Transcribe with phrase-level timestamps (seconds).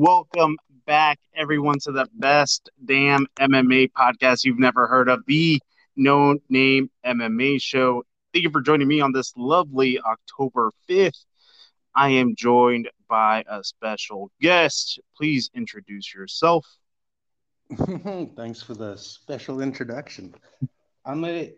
[0.00, 0.56] Welcome
[0.86, 5.60] back, everyone, to the best damn MMA podcast you've never heard of, the
[5.94, 8.02] No Name MMA Show.
[8.32, 11.26] Thank you for joining me on this lovely October 5th.
[11.94, 15.00] I am joined by a special guest.
[15.18, 16.66] Please introduce yourself.
[18.36, 20.34] Thanks for the special introduction.
[21.04, 21.52] I'm a,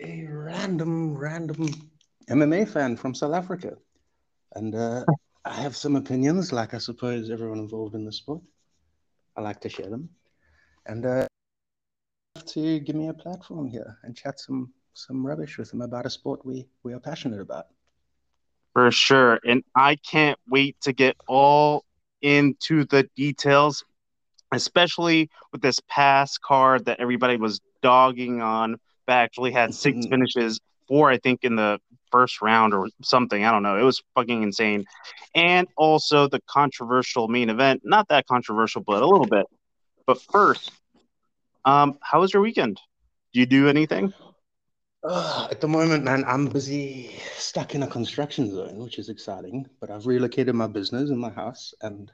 [0.00, 1.66] a random, random
[2.28, 3.78] MMA fan from South Africa.
[4.54, 5.06] And uh,
[5.46, 8.42] I have some opinions, like I suppose everyone involved in the sport.
[9.36, 10.08] I like to share them.
[10.86, 11.26] And uh,
[12.46, 16.10] to give me a platform here and chat some some rubbish with them about a
[16.10, 17.66] sport we, we are passionate about.
[18.72, 19.38] For sure.
[19.46, 21.84] And I can't wait to get all
[22.22, 23.84] into the details,
[24.52, 28.76] especially with this pass card that everybody was dogging on,
[29.06, 30.10] but actually had 6 mm-hmm.
[30.10, 31.78] finishes, four, I think, in the
[32.10, 33.44] first round or something.
[33.44, 33.76] I don't know.
[33.76, 34.84] It was fucking insane.
[35.34, 37.82] And also the controversial main event.
[37.84, 39.46] Not that controversial, but a little bit.
[40.06, 40.70] But first,
[41.64, 42.80] um, how was your weekend?
[43.32, 44.14] Do you do anything?
[45.04, 49.66] Uh, at the moment, man, I'm busy stuck in a construction zone, which is exciting.
[49.80, 52.10] But I've relocated my business and my house and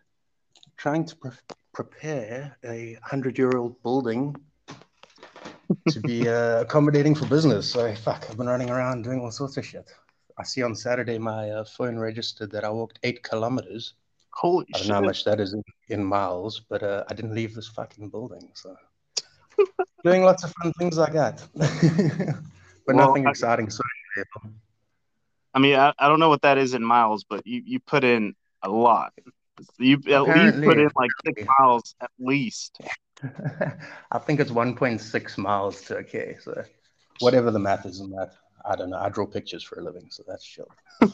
[0.76, 1.30] trying to pre-
[1.72, 4.36] prepare a hundred-year-old building
[5.88, 7.70] to be uh, accommodating for business.
[7.70, 9.90] So fuck, I've been running around doing all sorts of shit.
[10.38, 13.94] I see on Saturday my uh, phone registered that I walked eight kilometers.
[14.30, 17.34] Holy I don't know how much that is in, in miles, but uh, I didn't
[17.34, 18.48] leave this fucking building.
[18.54, 18.74] So
[20.04, 23.68] doing lots of fun things like that, but well, nothing I, exciting.
[23.68, 23.82] So
[25.54, 28.04] I mean, I, I don't know what that is in miles, but you, you put
[28.04, 29.12] in a lot.
[29.78, 32.80] You at least put in like six miles at least.
[34.12, 36.36] I think it's 1.6 miles to a K.
[36.40, 36.64] So
[37.20, 38.32] whatever the math is in that,
[38.64, 38.98] I don't know.
[38.98, 40.68] I draw pictures for a living, so that's chill.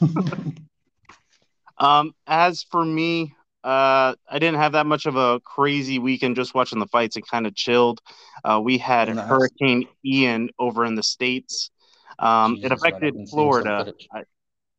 [1.78, 6.54] um, as for me, uh, I didn't have that much of a crazy weekend just
[6.54, 8.00] watching the fights and kind of chilled.
[8.44, 9.28] Uh, we had nice.
[9.28, 11.70] Hurricane Ian over in the States.
[12.18, 13.92] Um, Jesus, it affected Florida.
[14.12, 14.22] I,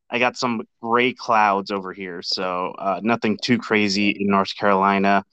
[0.10, 5.24] I, got some gray clouds over here, so uh, nothing too crazy in North Carolina.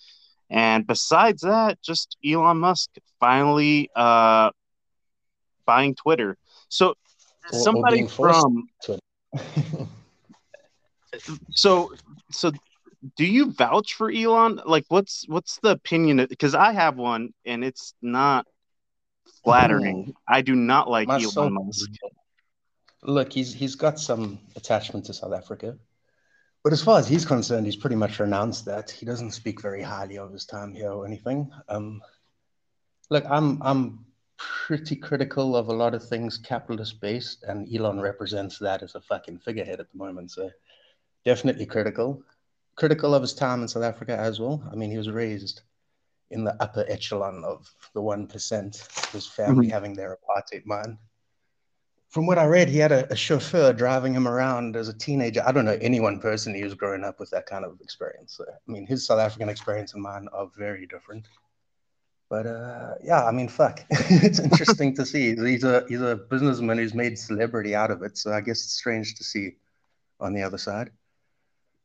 [0.48, 4.50] And besides that, just Elon Musk finally uh,
[5.64, 6.36] buying Twitter.
[6.68, 6.94] So
[7.52, 8.68] or, somebody or from
[11.50, 11.92] so
[12.30, 12.52] so
[13.16, 14.60] do you vouch for Elon?
[14.64, 18.46] Like what's what's the opinion because I have one and it's not
[19.44, 20.06] flattering.
[20.06, 20.14] Mm.
[20.28, 21.54] I do not like My Elon.
[21.54, 21.90] Musk.
[23.02, 25.76] Look, he's he's got some attachment to South Africa.
[26.66, 28.91] But as far as he's concerned, he's pretty much renounced that.
[28.91, 31.49] He doesn't speak very highly of his time here or anything.
[31.69, 32.03] Um,
[33.09, 34.04] look, I'm I'm
[34.37, 39.00] pretty critical of a lot of things capitalist based, and Elon represents that as a
[39.00, 40.32] fucking figurehead at the moment.
[40.32, 40.50] So
[41.25, 42.25] definitely critical.
[42.75, 44.69] Critical of his time in South Africa as well.
[44.69, 45.60] I mean, he was raised
[46.33, 48.88] in the upper echelon of the one percent.
[49.12, 49.72] His family mm-hmm.
[49.72, 50.98] having their apartheid mind
[52.08, 55.42] from what I read, he had a, a, chauffeur driving him around as a teenager.
[55.44, 58.36] I don't know anyone personally who's grown up with that kind of experience.
[58.36, 61.26] So, I mean, his South African experience and mine are very different.
[62.28, 65.36] But uh, yeah, I mean, fuck, it's interesting to see.
[65.36, 68.18] He's a he's a businessman who's made celebrity out of it.
[68.18, 69.56] So I guess it's strange to see
[70.18, 70.90] on the other side.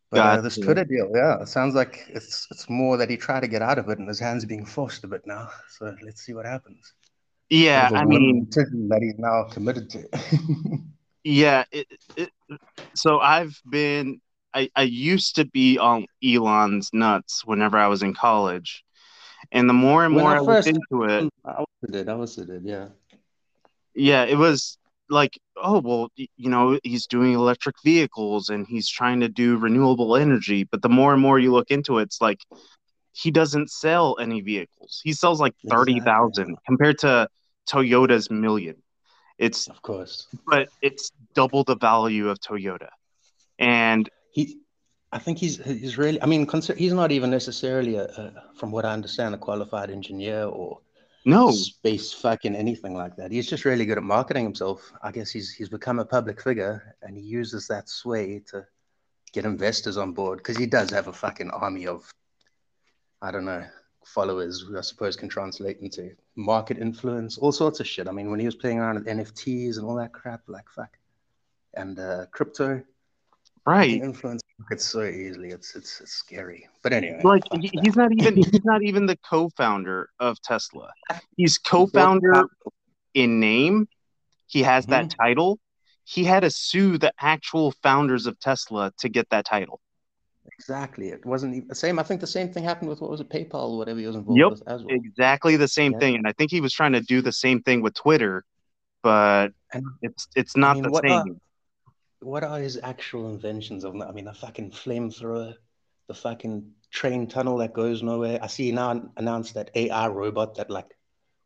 [0.10, 3.42] But uh, this Twitter deal, yeah, it sounds like it's it's more that he tried
[3.42, 5.50] to get out of it, and his hands being forced a bit now.
[5.70, 6.92] So let's see what happens.
[7.52, 10.08] Yeah, I mean, that he's now committed to.
[11.26, 11.86] yeah, it,
[12.16, 12.30] it,
[12.96, 14.22] so I've been.
[14.54, 18.86] I, I used to be on Elon's nuts whenever I was in college,
[19.52, 22.08] and the more and more I, I looked into it, I also did.
[22.08, 22.64] I also did.
[22.64, 22.88] Yeah.
[23.96, 24.78] Yeah, it was
[25.10, 30.16] like, oh well, you know, he's doing electric vehicles and he's trying to do renewable
[30.16, 30.64] energy.
[30.64, 32.40] But the more and more you look into it, it's like
[33.12, 35.02] he doesn't sell any vehicles.
[35.04, 36.64] He sells like thirty thousand exactly.
[36.66, 37.28] compared to
[37.72, 38.76] Toyota's million.
[39.38, 42.90] It's of course, but it's double the value of Toyota.
[43.58, 44.58] And he,
[45.12, 46.22] I think he's he's really.
[46.22, 46.48] I mean,
[46.78, 50.80] he's not even necessarily a, a, from what I understand, a qualified engineer or
[51.26, 53.32] no space fucking anything like that.
[53.32, 54.92] He's just really good at marketing himself.
[55.02, 58.66] I guess he's he's become a public figure and he uses that sway to
[59.34, 62.12] get investors on board because he does have a fucking army of
[63.22, 63.66] I don't know
[64.14, 68.08] followers who I suppose can translate into market influence, all sorts of shit.
[68.08, 70.98] I mean, when he was playing around with NFTs and all that crap, like fuck,
[71.74, 72.84] and uh, crypto,
[73.66, 74.02] right?
[74.02, 75.50] Influence markets so easily.
[75.50, 76.68] It's it's it's scary.
[76.84, 80.92] But anyway, like he, he's not even he's not even the co-founder of Tesla.
[81.38, 82.46] He's co-founder
[83.14, 83.88] in name.
[84.48, 84.92] He has mm-hmm.
[84.92, 85.60] that title.
[86.04, 89.80] He had to sue the actual founders of Tesla to get that title.
[90.62, 91.10] Exactly.
[91.10, 91.98] It wasn't the same.
[91.98, 94.16] I think the same thing happened with what was it, PayPal or whatever he was
[94.16, 94.96] involved yep, with as well.
[94.96, 96.00] Exactly the same yeah.
[96.00, 96.16] thing.
[96.16, 98.46] And I think he was trying to do the same thing with Twitter,
[99.02, 101.12] but and, it's it's not I mean, the what same.
[101.12, 101.26] Are,
[102.20, 105.56] what are his actual inventions of I mean, the fucking flamethrower,
[106.08, 108.38] the fucking train tunnel that goes nowhere.
[108.40, 110.96] I see now announced that AI robot that like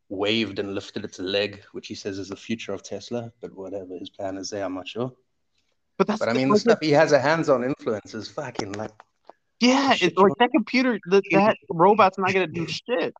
[0.09, 3.31] waved and lifted its leg, which he says is the future of Tesla.
[3.39, 5.13] But whatever his plan is there, I'm not sure.
[5.97, 8.91] But that's but I mean, the stuff he has a hands-on influence is fucking like.
[9.61, 13.13] Yeah, it's like that computer, the, that robot's not gonna do shit.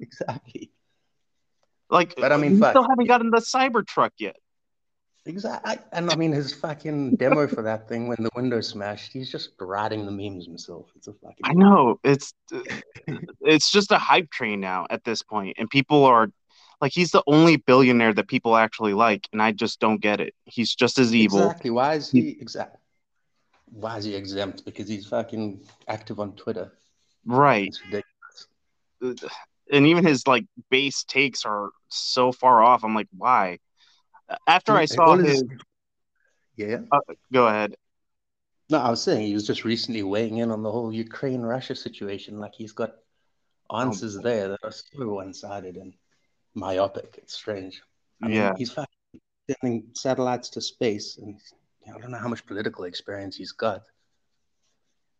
[0.00, 0.70] Exactly.
[1.90, 4.36] Like, but I mean, we still haven't gotten the Cybertruck yet.
[5.26, 9.12] Exactly, and I mean his fucking demo for that thing when the window smashed.
[9.12, 10.86] He's just writing the memes himself.
[10.94, 11.40] It's a fucking.
[11.44, 12.32] I know it's
[13.40, 16.28] it's just a hype train now at this point, and people are
[16.80, 20.34] like he's the only billionaire that people actually like, and I just don't get it.
[20.44, 21.40] He's just as evil.
[21.40, 21.70] Exactly.
[21.70, 22.76] Why is he exact?
[23.66, 24.64] Why is he exempt?
[24.64, 26.72] Because he's fucking active on Twitter.
[27.24, 27.74] Right.
[29.00, 32.84] And even his like base takes are so far off.
[32.84, 33.58] I'm like, why?
[34.46, 35.42] After I saw his,
[36.56, 36.78] yeah.
[36.90, 37.00] Uh,
[37.32, 37.74] go ahead.
[38.68, 41.74] No, I was saying he was just recently weighing in on the whole Ukraine Russia
[41.74, 42.38] situation.
[42.38, 42.94] Like he's got
[43.70, 45.94] oh, answers there that are so one sided and
[46.56, 47.18] myopic.
[47.18, 47.82] It's strange.
[48.22, 48.76] I yeah, mean, he's
[49.48, 51.38] sending satellites to space, and
[51.84, 53.82] you know, I don't know how much political experience he's got.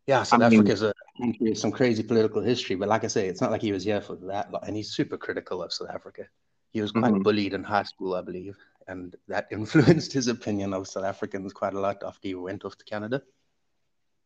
[0.07, 3.07] Yeah, South I mean, Africa's a country with some crazy political history, but like I
[3.07, 4.49] say, it's not like he was here for that.
[4.65, 6.23] And he's super critical of South Africa.
[6.71, 7.23] He was quite mm-hmm.
[7.23, 8.57] bullied in high school, I believe,
[8.87, 12.77] and that influenced his opinion of South Africans quite a lot after he went off
[12.77, 13.21] to Canada.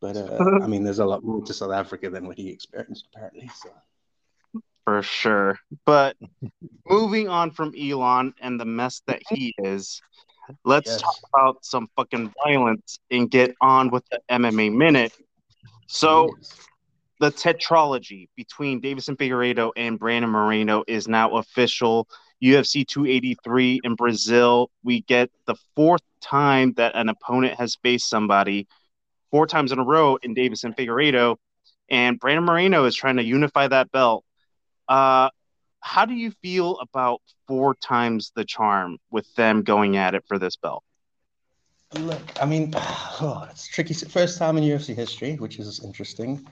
[0.00, 3.08] But uh, I mean, there's a lot more to South Africa than what he experienced,
[3.12, 3.50] apparently.
[3.56, 3.70] So
[4.84, 5.58] for sure.
[5.84, 6.16] But
[6.88, 10.00] moving on from Elon and the mess that he is,
[10.64, 11.02] let's yes.
[11.02, 15.12] talk about some fucking violence and get on with the MMA minute.
[15.86, 16.30] So,
[17.20, 22.08] the tetralogy between Deiveson Figueiredo and Brandon Moreno is now official.
[22.42, 24.68] UFC 283 in Brazil.
[24.82, 28.66] We get the fourth time that an opponent has faced somebody,
[29.30, 31.36] four times in a row in Deiveson Figueiredo.
[31.88, 34.24] And Brandon Moreno is trying to unify that belt
[34.92, 35.30] uh,
[35.80, 40.38] how do you feel about four times the charm with them going at it for
[40.38, 40.84] this belt?
[41.94, 43.94] Look, I mean, oh, it's tricky.
[43.94, 46.46] First time in UFC history, which is interesting.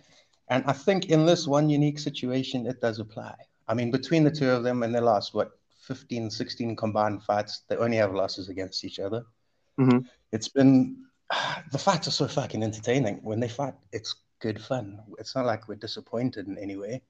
[0.49, 3.35] And I think in this one unique situation, it does apply.
[3.69, 5.51] I mean, between the two of them and their last, what,
[5.83, 9.23] 15, 16 combined fights, they only have losses against each other.
[9.79, 9.99] Mm-hmm.
[10.33, 11.05] It's been,
[11.73, 13.21] the fights are so fucking entertaining.
[13.23, 14.99] When they fight, it's good fun.
[15.19, 17.03] It's not like we're disappointed in any way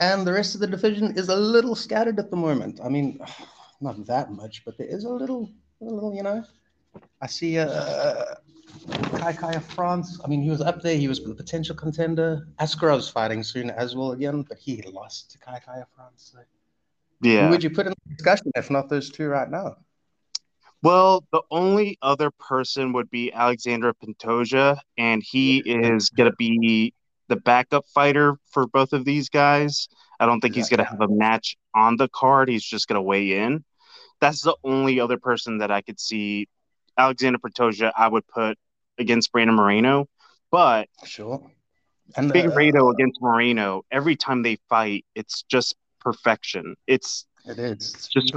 [0.00, 2.80] and the rest of the division is a little scattered at the moment.
[2.82, 3.18] I mean,
[3.80, 5.50] not that much, but there is a little,
[5.80, 6.44] a little, you know.
[7.20, 8.24] I see uh,
[9.16, 10.20] Kai Kara-France.
[10.24, 10.96] I mean, he was up there.
[10.96, 12.48] He was a potential contender.
[12.58, 16.32] Askarov's fighting soon as well again, but he lost to Kai Kara-France.
[16.32, 16.38] So.
[17.20, 17.44] Yeah.
[17.44, 19.76] Who would you put in the discussion if not those two right now?
[20.82, 26.92] Well, the only other person would be Alexander Pantoja, and he is going to be
[27.28, 29.88] the backup fighter for both of these guys.
[30.18, 32.48] I don't think he's going to have a match on the card.
[32.48, 33.64] He's just going to weigh in.
[34.20, 36.48] That's the only other person that I could see.
[36.96, 38.58] Alexander Pantoja, I would put
[38.98, 40.08] against Brandon Moreno,
[40.50, 41.50] but sure.
[42.16, 46.76] And Big uh, Rado against Moreno, every time they fight, it's just perfection.
[46.86, 48.34] It's it is it's just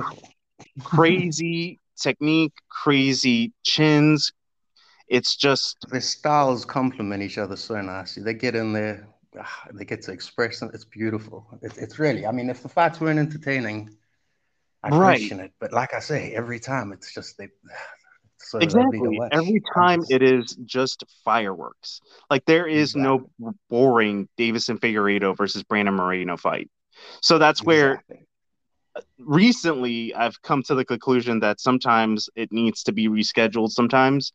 [0.83, 4.33] crazy technique, crazy chins,
[5.09, 8.23] it's just their styles complement each other so nicely.
[8.23, 10.69] They get in there, ah, they get to express them.
[10.73, 11.47] It's beautiful.
[11.61, 13.89] It's, it's really, I mean, if the fights weren't entertaining,
[14.83, 15.17] I'd right.
[15.17, 15.51] question it.
[15.59, 17.47] But like I say, every time it's just they.
[18.41, 19.19] So exactly.
[19.33, 21.99] Every time it is just fireworks.
[22.29, 23.27] Like there is exactly.
[23.37, 26.69] no boring Deiveson Figueiredo versus Brandon Moreno fight.
[27.21, 28.27] So that's where exactly.
[29.19, 34.31] recently I've come to the conclusion that sometimes it needs to be rescheduled sometimes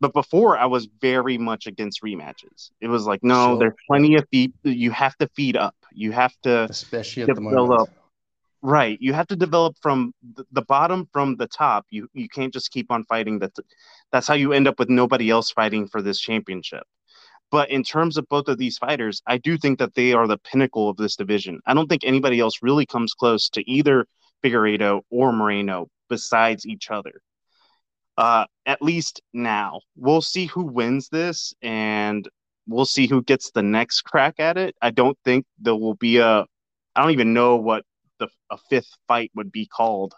[0.00, 2.70] but before, I was very much against rematches.
[2.80, 3.58] It was like, no, sure.
[3.58, 4.52] there's plenty of feed.
[4.62, 5.76] You have to feed up.
[5.92, 7.46] You have to, especially at develop.
[7.46, 7.90] the moment.
[8.64, 10.14] Right, you have to develop from
[10.52, 11.84] the bottom from the top.
[11.90, 13.40] You you can't just keep on fighting.
[13.40, 13.52] That
[14.12, 16.84] that's how you end up with nobody else fighting for this championship.
[17.50, 20.38] But in terms of both of these fighters, I do think that they are the
[20.38, 21.60] pinnacle of this division.
[21.66, 24.06] I don't think anybody else really comes close to either
[24.44, 27.20] Figueiredo or Moreno besides each other
[28.16, 29.80] uh, at least now.
[29.96, 32.28] We'll see who wins this and
[32.66, 34.74] we'll see who gets the next crack at it.
[34.80, 36.44] I don't think there will be a,
[36.94, 37.84] I don't even know what
[38.18, 40.14] the a fifth fight would be called.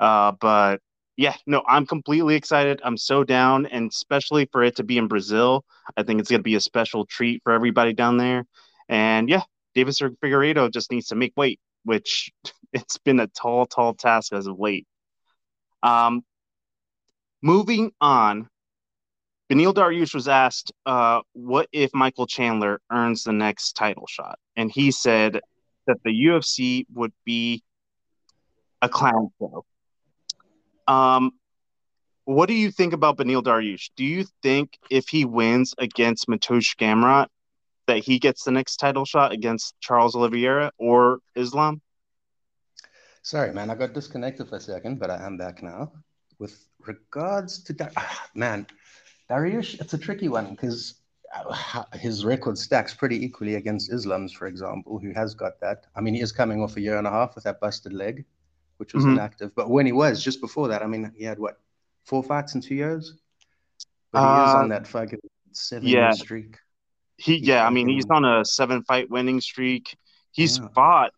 [0.00, 0.80] Uh, but
[1.16, 2.80] yeah, no, I'm completely excited.
[2.82, 5.64] I'm so down, and especially for it to be in Brazil,
[5.96, 8.46] I think it's going to be a special treat for everybody down there.
[8.88, 9.42] And yeah,
[9.74, 12.32] Davis Figueiredo just needs to make weight, which
[12.72, 14.86] it's been a tall, tall task as of late.
[15.82, 16.22] Um,
[17.42, 18.48] moving on,
[19.50, 24.70] Beneil Dariush was asked, uh, "What if Michael Chandler earns the next title shot?" And
[24.70, 25.40] he said
[25.86, 27.62] that the UFC would be
[28.80, 29.64] a clown show.
[30.86, 31.32] Um,
[32.24, 33.90] what do you think about Beneil Dariush?
[33.96, 37.28] Do you think if he wins against Mateusz Gamrot,
[37.86, 41.80] that he gets the next title shot against Charles Oliveira or Islam?
[43.22, 45.92] Sorry, man, I got disconnected for a second, but I am back now.
[46.42, 48.66] With regards to Dar- ah, man,
[49.30, 50.94] Dariush, it's a tricky one because
[51.32, 55.86] uh, his record stacks pretty equally against Islam's, for example, who has got that.
[55.94, 58.24] I mean, he is coming off a year and a half with that busted leg,
[58.78, 59.12] which was mm-hmm.
[59.12, 59.54] inactive.
[59.54, 61.60] But when he was just before that, I mean, he had what
[62.02, 63.14] four fights in two years.
[64.10, 65.20] But he uh, is on that fucking
[65.52, 66.10] seven yeah.
[66.10, 66.58] streak.
[67.18, 69.96] He, yeah, I mean, he's on a seven fight winning streak.
[70.32, 70.66] He's yeah.
[70.74, 71.12] fought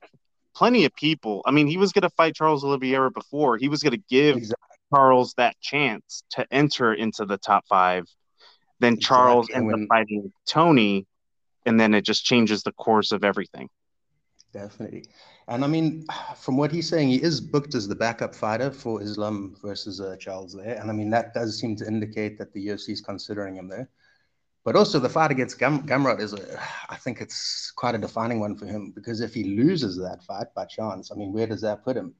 [0.55, 1.41] plenty of people.
[1.47, 3.57] I mean, he was going to fight Charles Oliveira before.
[3.57, 4.74] He was going to give exactly.
[4.95, 8.05] Charles that chance to enter into the top five.
[8.81, 9.67] Then Charles exactly.
[9.67, 9.83] ends when...
[9.83, 11.07] up fighting Tony,
[11.67, 13.69] and then it just changes the course of everything.
[14.53, 15.07] Definitely.
[15.49, 19.03] And I mean, from what he's saying, he is booked as the backup fighter for
[19.03, 20.79] Islam versus uh, Charles there.
[20.81, 23.91] And I mean, that does seem to indicate that the UFC is considering him there.
[24.65, 28.41] But also the fight against Gam- Gamrot is, a, I think it's quite a defining
[28.41, 31.61] one for him because if he loses that fight by chance, I mean, where does
[31.63, 32.15] that put him?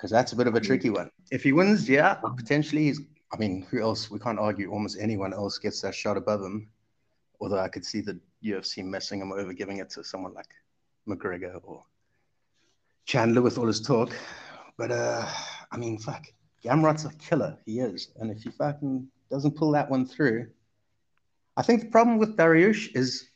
[0.00, 1.10] Because that's a bit of a tricky one.
[1.30, 3.02] If he wins, yeah, potentially he's.
[3.34, 4.10] I mean, who else?
[4.10, 4.70] We can't argue.
[4.70, 6.70] Almost anyone else gets that shot above him.
[7.38, 10.48] Although I could see the UFC messing him over, giving it to someone like
[11.06, 11.84] McGregor or
[13.04, 14.10] Chandler with all his talk.
[14.78, 15.28] But uh,
[15.70, 16.24] I mean, fuck,
[16.64, 17.58] Gamrot's a killer.
[17.66, 20.48] He is, and if he fucking doesn't pull that one through,
[21.58, 23.28] I think the problem with Dariush is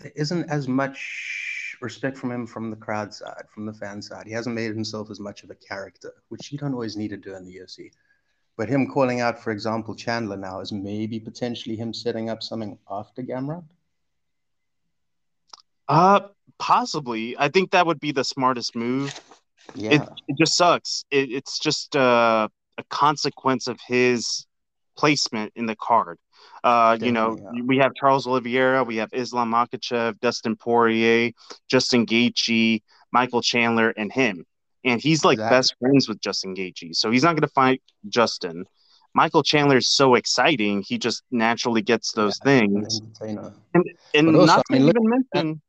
[0.00, 1.47] there isn't as much
[1.80, 4.26] respect from him from the crowd side, from the fan side.
[4.26, 7.16] He hasn't made himself as much of a character, which you don't always need to
[7.16, 7.90] do in the UFC.
[8.56, 12.76] But him calling out, for example, Chandler now is maybe potentially him setting up something
[12.90, 13.64] after Gamrot.
[15.88, 16.20] Uh,
[16.58, 17.36] possibly.
[17.38, 19.18] I think that would be the smartest move.
[19.74, 19.90] Yeah.
[19.92, 21.04] It, it just sucks.
[21.10, 24.46] It, it's just uh, a consequence of his
[24.96, 26.18] placement in the card.
[26.64, 27.62] Uh, you know, yeah.
[27.64, 31.32] we have Charles Oliveira, we have Islam Makhachev, Dustin Poirier,
[31.68, 34.44] Justin Gaethje, Michael Chandler, and him.
[34.84, 35.56] And he's like exactly.
[35.56, 38.64] best friends with Justin Gaethje, so he's not going to fight Justin.
[39.14, 43.00] Michael Chandler is so exciting; he just naturally gets those yeah, things.
[43.20, 43.38] And,
[44.14, 45.60] and also, not to I mean, even mention.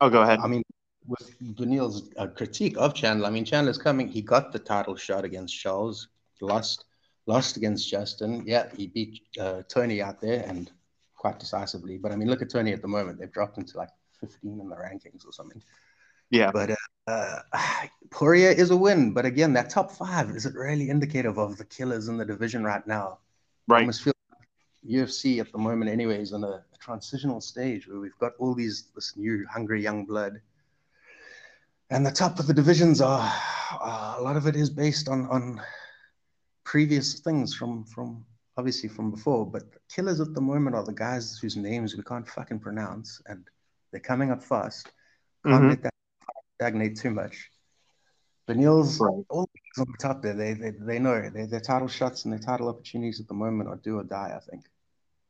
[0.00, 0.38] Oh, go ahead.
[0.40, 0.62] I mean,
[1.06, 4.08] with Beneil's uh, critique of Chandler, I mean, Chandler's coming.
[4.08, 6.08] He got the title shot against Charles,
[6.40, 6.84] lost
[7.26, 8.44] lost against Justin.
[8.46, 10.70] Yeah, he beat uh, Tony out there and
[11.16, 11.98] quite decisively.
[11.98, 13.18] But I mean, look at Tony at the moment.
[13.18, 15.62] They've dropped into like 15 in the rankings or something.
[16.30, 16.50] Yeah.
[16.52, 16.76] But uh,
[17.06, 17.38] uh,
[18.10, 19.12] Poirier is a win.
[19.12, 22.64] But again, that top five is it really indicative of the killers in the division
[22.64, 23.18] right now?
[23.68, 23.78] Right.
[23.78, 24.12] I almost feel
[24.88, 28.88] UFC at the moment, anyways, in a, a transitional stage where we've got all these
[28.94, 30.40] this new hungry young blood.
[31.90, 33.32] And the top of the divisions are
[33.80, 35.60] uh, a lot of it is based on on
[36.64, 38.24] previous things from from
[38.56, 39.62] obviously from before, but
[39.94, 43.48] killers at the moment are the guys whose names we can't fucking pronounce, and
[43.90, 44.90] they're coming up fast.
[45.44, 45.68] Can't mm-hmm.
[45.70, 45.94] let that
[46.56, 47.50] stagnate too much.
[48.46, 49.24] Beneil's right.
[49.30, 50.34] all on the top there.
[50.34, 53.68] They they, they know they, their title shots and their title opportunities at the moment
[53.68, 54.32] are do or die.
[54.36, 54.64] I think,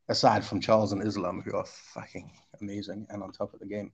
[0.09, 3.93] aside from Charles and Islam, who are fucking amazing and on top of the game.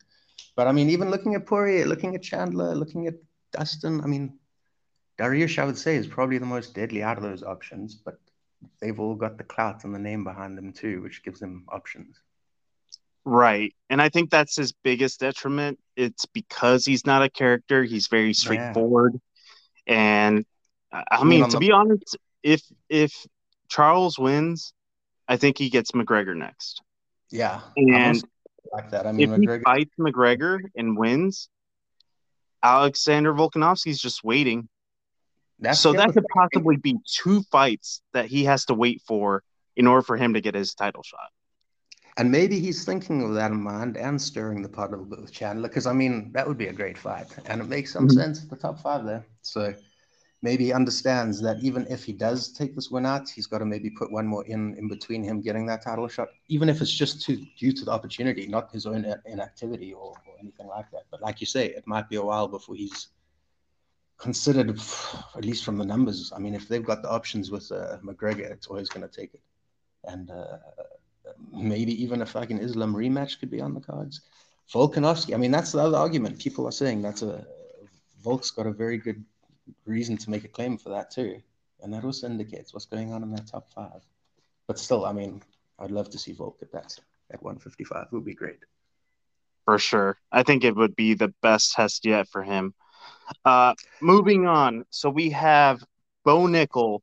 [0.57, 3.15] But I mean, even looking at Poirier, looking at Chandler, looking at
[3.53, 4.39] Dustin, I mean,
[5.19, 8.19] Dariush, I would say, is probably the most deadly out of those options, but
[8.81, 12.21] they've all got the clout and the name behind them too, which gives them options.
[13.25, 13.75] Right.
[13.91, 15.79] And I think that's his biggest detriment.
[15.97, 19.21] It's because he's not a character, he's very straightforward.
[19.87, 19.95] Yeah.
[19.95, 20.47] And
[20.93, 21.59] I mean, to the...
[21.59, 23.13] be honest, if if
[23.69, 24.73] Charles wins,
[25.27, 26.81] I think he gets McGregor next.
[27.31, 27.61] Yeah.
[27.77, 28.23] And
[28.73, 29.07] like that.
[29.07, 29.59] I mean, if McGregor...
[29.59, 31.49] he fights McGregor and wins,
[32.63, 34.69] Alexander Volkanovski's just waiting.
[35.61, 39.43] That's so that could possibly be two fights that he has to wait for
[39.77, 41.31] in order for him to get his title shot.
[42.17, 45.21] And maybe he's thinking of that in mind and stirring the pot a little bit
[45.21, 48.09] with Chandler, because I mean that would be a great fight, and it makes some
[48.09, 48.19] mm-hmm.
[48.19, 48.45] sense.
[48.45, 49.73] The top five there, so
[50.43, 53.65] maybe he understands that even if he does take this win out, he's got to
[53.65, 56.93] maybe put one more in in between him getting that title shot, even if it's
[56.93, 61.03] just to, due to the opportunity, not his own inactivity or, or anything like that.
[61.13, 63.09] But like you say, it might be a while before he's
[64.19, 64.79] considered,
[65.37, 66.33] at least from the numbers.
[66.35, 69.35] I mean, if they've got the options with uh, McGregor, it's always going to take
[69.35, 69.41] it.
[70.05, 70.59] And uh,
[71.53, 74.23] maybe even a fucking Islam rematch could be on the cards.
[74.73, 76.39] Volkanovski, I mean, that's the other argument.
[76.39, 77.47] People are saying that's a
[78.23, 79.25] Volk's got a very good
[79.87, 81.41] reason to make a claim for that too.
[81.81, 84.03] And that also indicates what's going on in that top five.
[84.67, 85.43] But still, I mean,
[85.79, 86.99] I'd love to see Volk at that
[87.31, 88.07] at 155.
[88.07, 88.59] It would be great.
[89.65, 90.19] For sure.
[90.33, 92.75] I think it would be the best test yet for him.
[93.45, 94.85] Uh, moving on.
[94.91, 95.83] So we have
[96.25, 97.01] Bo Nickal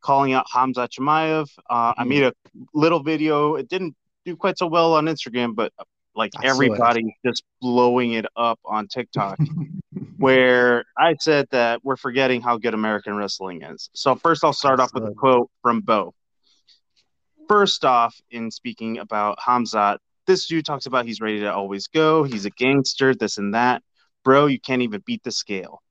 [0.00, 1.48] calling out Hamza Chimaev.
[1.68, 1.94] Uh, mm.
[1.98, 2.34] I made a
[2.74, 3.54] little video.
[3.56, 5.72] It didn't do quite so well on Instagram, but
[6.14, 9.38] like I everybody just blowing it up on TikTok.
[10.18, 13.90] where I said that we're forgetting how good American wrestling is.
[13.94, 16.14] So first, I'll start off with a quote from Bo.
[17.48, 22.22] First off, in speaking about Hamzat, this dude talks about he's ready to always go.
[22.22, 23.82] He's a gangster, this and that.
[24.24, 25.82] Bro, you can't even beat the scale.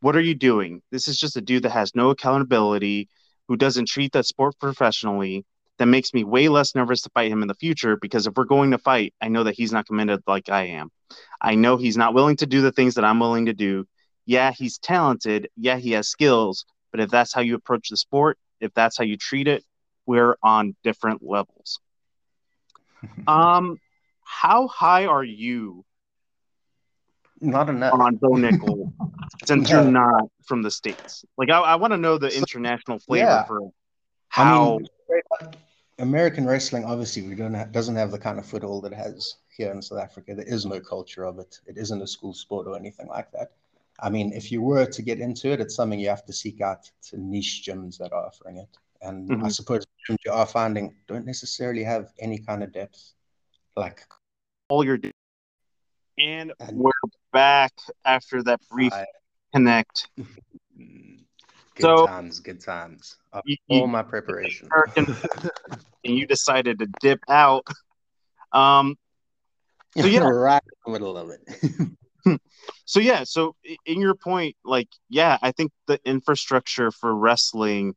[0.00, 0.80] What are you doing?
[0.90, 3.08] This is just a dude that has no accountability,
[3.48, 5.44] who doesn't treat that sport professionally.
[5.78, 8.44] That makes me way less nervous to fight him in the future because if we're
[8.44, 10.90] going to fight, I know that he's not committed like I am.
[11.40, 13.86] I know he's not willing to do the things that I'm willing to do.
[14.24, 15.48] Yeah, he's talented.
[15.56, 16.64] Yeah, he has skills.
[16.92, 19.64] But if that's how you approach the sport, if that's how you treat it,
[20.06, 21.80] we're on different levels.
[23.26, 23.78] um,
[24.22, 25.84] how high are you?
[27.40, 28.92] Not enough on Bo Nickal,
[29.46, 31.24] since you're not from the states.
[31.38, 33.44] Like, I, I want to know the international flavor yeah.
[33.44, 33.70] for
[34.28, 34.74] how.
[34.74, 35.54] I mean,
[36.00, 39.36] American wrestling, obviously, we don't have, doesn't have the kind of foothold that it has
[39.54, 40.34] here in South Africa.
[40.34, 41.60] There is no culture of it.
[41.66, 43.52] It isn't a school sport or anything like that.
[44.00, 46.62] I mean, if you were to get into it, it's something you have to seek
[46.62, 48.78] out to niche gyms that are offering it.
[49.02, 49.44] And mm-hmm.
[49.44, 53.12] I suppose gyms you are finding don't necessarily have any kind of depth,
[53.76, 54.02] like
[54.68, 54.98] all your.
[56.18, 56.92] And, and we're
[57.32, 57.72] back
[58.04, 59.06] after that brief I,
[59.54, 60.08] connect.
[60.16, 63.16] Good so, times, good times.
[63.44, 64.68] You, all my preparation.
[64.96, 65.08] and
[66.04, 67.66] you decided to dip out.
[68.52, 68.96] Um,
[69.96, 72.40] so yeah, right in the middle of it.
[72.84, 77.94] so yeah, so in your point, like, yeah, I think the infrastructure for wrestling,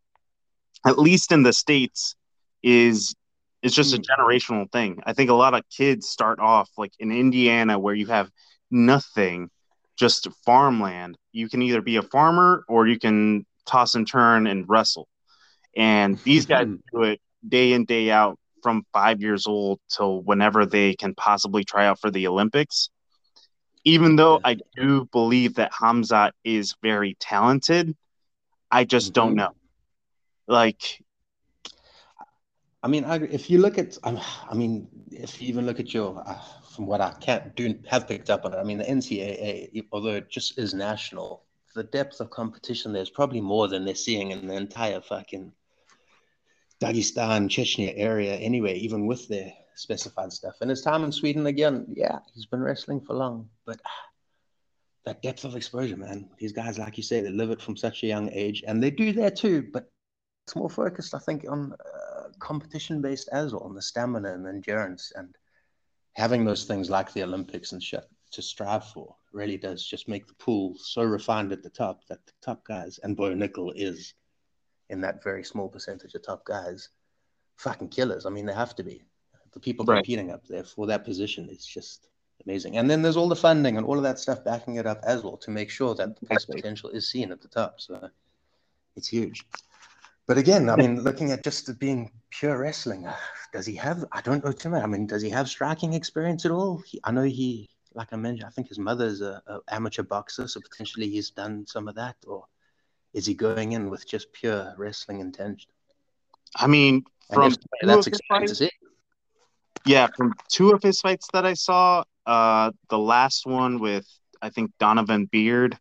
[0.86, 2.15] at least in the states,
[2.62, 3.15] is
[3.62, 4.04] is just a hmm.
[4.04, 5.02] generational thing.
[5.06, 8.30] I think a lot of kids start off like in Indiana, where you have
[8.74, 9.50] nothing,
[9.96, 11.18] just farmland.
[11.32, 15.08] You can either be a farmer or you can toss and turn and wrestle.
[15.78, 20.66] And these guys do it day in, day out from five years old till whenever
[20.66, 22.90] they can possibly try out for the Olympics.
[23.86, 27.96] Even though I do believe that Hamza is very talented,
[28.72, 29.14] I just mm-hmm.
[29.14, 29.52] don't know.
[30.48, 31.03] Like,
[32.84, 36.22] I mean, I, if you look at, I mean, if you even look at your,
[36.28, 36.38] uh,
[36.76, 38.58] from what I can't do, have picked up on it.
[38.58, 41.43] I mean, the NCAA, although it just is national,
[41.76, 45.54] the depth of competition there's probably more than they're seeing in the entire fucking
[46.82, 50.56] Dagestan, Chechnya area anyway, even with their specified stuff.
[50.60, 53.80] And his time in Sweden again, yeah, he's been wrestling for long, but
[55.06, 56.30] that depth of exposure, man.
[56.38, 58.91] These guys, like you say, they live it from such a young age, and they
[58.91, 59.89] do there too, but
[60.46, 62.03] it's more focused, I think, on uh,
[62.44, 65.36] competition based as well, on the stamina and the endurance and
[66.14, 70.28] having those things like the Olympics and shit to strive for really does just make
[70.28, 74.14] the pool so refined at the top that the top guys and Bo Nickal is
[74.90, 76.90] in that very small percentage of top guys
[77.58, 78.26] fucking killers.
[78.26, 79.04] I mean, they have to be.
[79.54, 79.98] The people right.
[79.98, 82.10] competing up there for that position is just
[82.46, 82.78] amazing.
[82.78, 85.24] And then there's all the funding and all of that stuff backing it up as
[85.24, 87.80] well to make sure that the potential is seen at the top.
[87.80, 88.10] So
[88.96, 89.46] it's huge.
[90.26, 93.08] But again, I mean, looking at just being pure wrestling,
[93.52, 94.06] does he have?
[94.12, 94.82] I don't know too much.
[94.82, 96.82] I mean, does he have striking experience at all?
[96.86, 100.48] He, I know he like I mentioned, I think his mother's a, a amateur boxer,
[100.48, 102.46] so potentially he's done some of that, or
[103.14, 105.70] is he going in with just pure wrestling intention?
[106.56, 108.72] I mean, from that's to see.
[109.86, 114.08] Yeah, from two of his fights that I saw, uh, the last one with
[114.42, 115.78] I think Donovan Beard,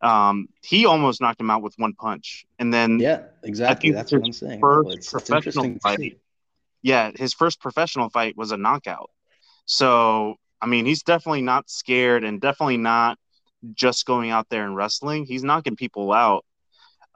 [0.00, 3.90] um, he almost knocked him out with one punch, and then yeah, exactly.
[3.90, 4.60] That's what I'm saying.
[4.60, 6.20] First it's, professional it's fight,
[6.82, 9.10] yeah, his first professional fight was a knockout.
[9.64, 13.18] So I mean, he's definitely not scared and definitely not
[13.74, 15.24] just going out there and wrestling.
[15.24, 16.44] He's knocking people out.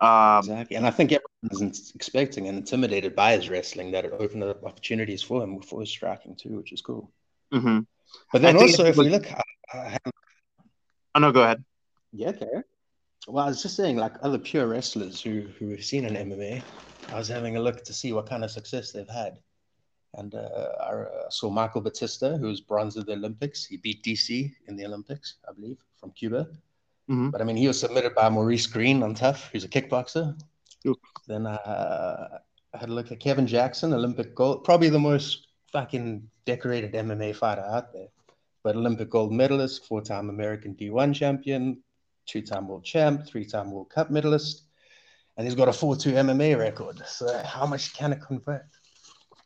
[0.01, 0.77] Um, exactly.
[0.77, 5.23] And I think everyone's expecting and intimidated by his wrestling that it opened up opportunities
[5.23, 7.11] for him for his striking too, which is cool.
[7.53, 7.81] Mm-hmm.
[8.33, 9.27] But then also, if we look,
[9.73, 9.99] uh,
[11.15, 11.65] oh no, go ahead.
[12.13, 12.63] Yeah, okay.
[13.27, 16.63] Well, I was just saying, like other pure wrestlers who who we've seen an MMA,
[17.09, 19.39] I was having a look to see what kind of success they've had.
[20.15, 23.67] And uh, I uh, saw Michael Batista, who was bronze at the Olympics.
[23.67, 26.49] He beat DC in the Olympics, I believe, from Cuba.
[27.11, 27.31] Mm-hmm.
[27.31, 30.39] But I mean, he was submitted by Maurice Greene on TUF, who's a kickboxer.
[30.87, 30.97] Ooh.
[31.27, 32.39] Then uh,
[32.75, 37.37] I had a look at Kevin Jackson, Olympic gold, probably the most fucking decorated MMA
[37.37, 38.09] fighter out there.
[38.63, 41.83] But Olympic gold medalist, four time American D1 champion,
[42.29, 44.63] two time world champ, three time World Cup medalist.
[45.37, 47.01] And he's got a 4 2 MMA record.
[47.07, 48.67] So, how much can it convert?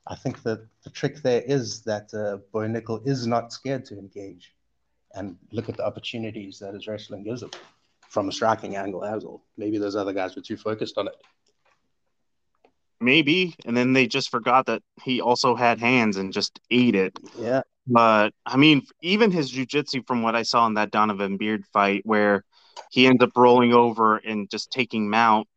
[0.07, 3.99] I think that the trick there is that uh, Bo Nickal is not scared to
[3.99, 4.55] engage
[5.14, 7.51] and look at the opportunities that his wrestling gives him
[8.09, 9.42] from a striking angle as well.
[9.57, 11.14] Maybe those other guys were too focused on it.
[13.01, 17.18] Maybe, and then they just forgot that he also had hands and just ate it.
[17.38, 17.62] Yeah.
[17.87, 22.03] But I mean, even his jujitsu, from what I saw in that Donovan Beard fight,
[22.05, 22.45] where
[22.90, 25.48] he ends up rolling over and just taking mount,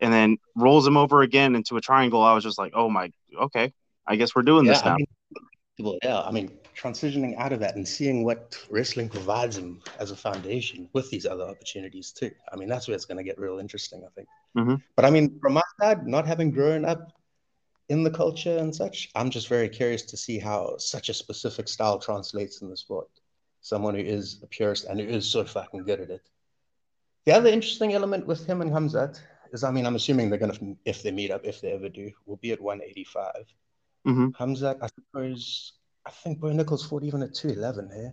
[0.00, 2.22] and then rolls him over again into a triangle.
[2.22, 3.72] I was just like, oh my, okay,
[4.06, 4.94] I guess we're doing yeah, this now.
[4.94, 9.80] I mean, yeah, I mean, transitioning out of that and seeing what wrestling provides him
[9.98, 12.30] as a foundation with these other opportunities too.
[12.52, 14.28] I mean, that's where it's going to get real interesting, I think.
[14.56, 14.74] Mm-hmm.
[14.96, 17.12] But I mean, from my side, not having grown up
[17.88, 21.68] in the culture and such, I'm just very curious to see how such a specific
[21.68, 23.08] style translates in the sport.
[23.60, 26.22] Someone who is a purist and who is so fucking good at it.
[27.26, 29.20] The other interesting element with him and Hamzat
[29.52, 31.88] is, I mean, I'm assuming they're going to, if they meet up, if they ever
[31.88, 33.32] do, will be at 185.
[34.06, 34.28] Mm-hmm.
[34.30, 35.74] Khamzat, I suppose,
[36.06, 38.12] I think Bo Nickal's fought even at 211 here.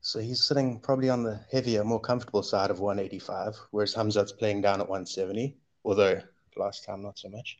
[0.00, 4.60] So he's sitting probably on the heavier, more comfortable side of 185, whereas Hamzat's playing
[4.60, 6.20] down at 170, although
[6.56, 7.58] last time not so much.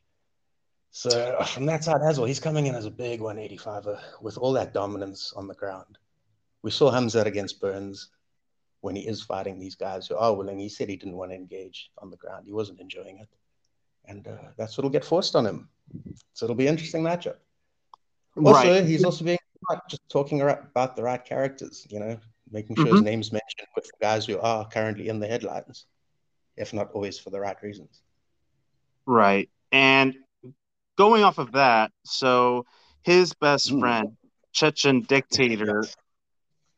[0.91, 4.39] So uh, from that side as well, he's coming in as a big 185er with
[4.39, 5.99] all that dominance on the ground.
[6.63, 8.11] We saw Hamzat against Burns
[8.81, 10.59] when he is fighting these guys who are willing.
[10.59, 12.45] He said he didn't want to engage on the ground.
[12.47, 13.29] He wasn't enjoying it.
[14.05, 15.69] And uh, that's what'll get forced on him.
[16.33, 17.37] So it'll be an interesting matchup.
[18.37, 18.85] Also, right.
[18.85, 19.39] he's also being
[19.89, 22.19] just talking about the right characters, you know,
[22.51, 22.97] making sure mm-hmm.
[22.97, 25.87] his name's mentioned with the guys who are currently in the headlines,
[26.57, 28.03] if not always for the right reasons.
[29.07, 29.49] Right.
[29.73, 30.15] And
[30.97, 32.67] going off of that, so
[33.03, 33.81] his best mm.
[33.81, 34.17] friend,
[34.53, 35.85] Chechen dictator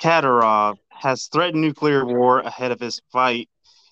[0.00, 3.48] Kadyrov, has threatened nuclear war ahead of his fight,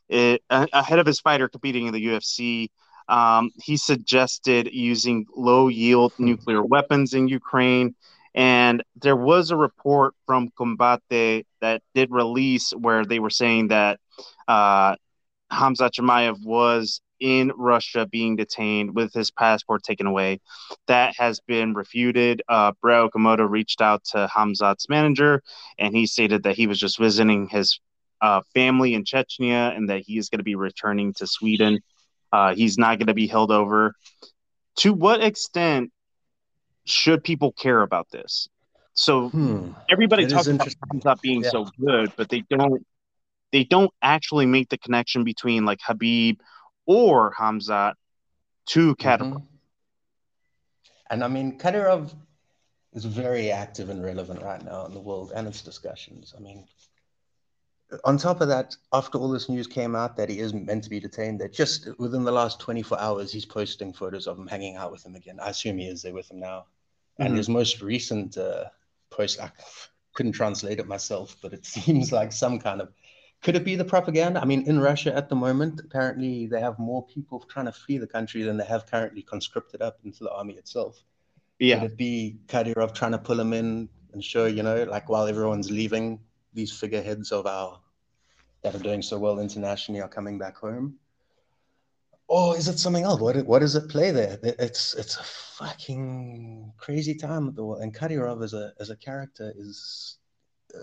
[0.09, 2.69] it, ahead of his fighter competing in the UFC.
[3.09, 7.95] Um, he suggested using low yield nuclear weapons in Ukraine
[8.37, 13.99] and there was a report from Combate that did release where they were saying that
[14.47, 14.97] uh,
[15.51, 20.41] Khamzat Chimaev was in Russia being detained with his passport taken away.
[20.87, 22.43] That has been refuted.
[22.49, 25.43] Uh, Okamoto reached out to Hamzat's manager
[25.79, 27.81] and he stated that he was just visiting his
[28.21, 31.81] uh, family in Chechnya and that he is going to be returning to Sweden.
[32.33, 33.95] Uh, he's not going to be held over.
[34.79, 35.93] To what extent
[36.85, 38.49] should people care about this?
[38.95, 39.73] So hmm.
[39.91, 40.69] everybody it talks about
[41.05, 41.51] not being yeah.
[41.51, 42.87] so good, but they don't
[43.53, 46.39] they don't actually make the connection between like Khabib
[46.87, 47.95] or Khamzat
[48.67, 49.33] to Kadyrov.
[49.33, 49.45] Mm-hmm.
[51.11, 52.13] And I mean, Kadyrov
[52.93, 56.35] is very active and relevant right now in the world and its discussions.
[56.37, 56.67] I mean,
[58.05, 60.91] on top of that, after all this news came out that he isn't meant to
[60.91, 64.77] be detained, that just within the last 24 hours, he's posting photos of him hanging
[64.77, 65.39] out with him again.
[65.41, 66.67] I assume he is there with him now.
[67.19, 67.37] And mm-hmm.
[67.37, 68.65] his most recent uh,
[69.11, 69.51] post, I
[70.15, 72.93] couldn't translate it myself, but it seems like some kind of
[73.47, 74.41] could it be the propaganda?
[74.41, 77.97] I mean, in Russia at the moment, apparently they have more people trying to flee
[77.97, 81.05] the country than they have currently conscripted up into the army itself.
[81.61, 81.79] Yeah.
[81.79, 85.29] Could it be Kadyrov trying to pull them in and show, you know, like while
[85.29, 86.19] everyone's leaving,
[86.55, 87.79] these figureheads of our
[88.63, 90.99] that are doing so well internationally are coming back home?
[92.29, 93.21] or is it something else?
[93.21, 94.41] What what does it play there?
[94.43, 97.83] It's it's a fucking crazy time at the world.
[97.83, 100.19] And Kadyrov as a as a character is
[100.75, 100.79] uh,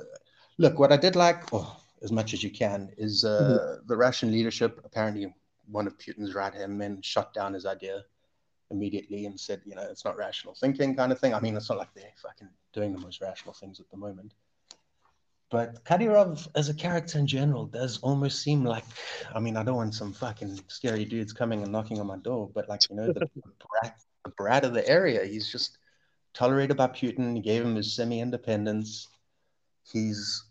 [0.58, 0.80] look.
[0.80, 3.88] What I did like, oh, as much as you can, is uh, mm-hmm.
[3.88, 4.82] the Russian leadership.
[4.84, 5.34] Apparently,
[5.70, 8.04] one of Putin's right hand men shut down his idea
[8.72, 11.34] immediately and said, you know, it's not rational thinking, kind of thing.
[11.34, 14.34] I mean, it's not like they're fucking doing the most rational things at the moment.
[15.50, 18.86] But Kadyrov as a character in general does almost seem like,
[19.36, 22.50] I mean, I don't want some fucking scary dudes coming and knocking on my door,
[22.54, 23.30] but like, you know, the,
[23.82, 25.24] brat, the brat of the area.
[25.26, 25.78] He's just
[26.34, 27.36] tolerated by Putin.
[27.36, 29.08] He gave him his semi independence.
[29.84, 30.44] He's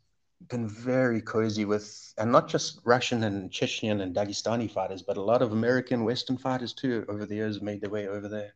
[0.49, 5.23] been very cozy with, and not just Russian and Chechen and Dagestani fighters, but a
[5.23, 8.55] lot of American Western fighters too over the years made their way over there.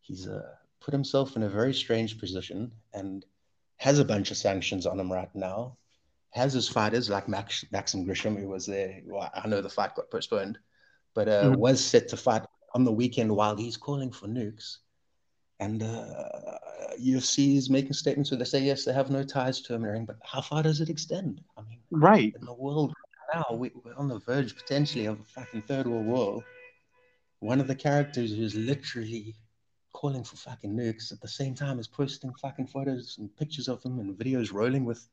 [0.00, 2.70] He's uh, put himself in a very strange position.
[2.92, 3.24] And
[3.78, 5.76] has a bunch of sanctions on him right now,
[6.30, 9.00] has his fighters like Max, Maxim Grishin, who was there.
[9.04, 10.58] Well, I know the fight got postponed,
[11.14, 11.60] but uh, mm-hmm.
[11.60, 12.42] was set to fight
[12.74, 14.78] on the weekend while he's calling for nukes.
[15.58, 16.58] And uh,
[17.00, 20.16] UFC is making statements where they say, yes, they have no ties to America, but
[20.22, 21.40] how far does it extend?
[21.56, 22.34] I mean, right.
[22.38, 22.92] In the world
[23.34, 26.44] now we, we're on the verge potentially of a fucking third world war.
[27.40, 29.34] One of the characters who's literally
[29.92, 33.82] calling for fucking nukes at the same time as posting fucking photos and pictures of
[33.82, 35.06] him and videos rolling with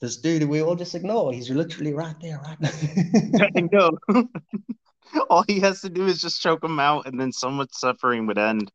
[0.00, 1.32] this dude we all just ignore.
[1.32, 3.46] He's literally right there, right now.
[3.54, 3.90] I know.
[5.30, 8.38] all he has to do is just choke him out, and then someone's suffering would
[8.38, 8.70] end.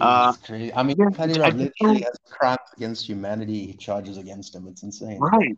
[0.00, 0.32] Uh,
[0.74, 4.66] I mean, yeah, Kadyrov literally has crimes against humanity charges against him.
[4.68, 5.18] It's insane.
[5.18, 5.56] Right.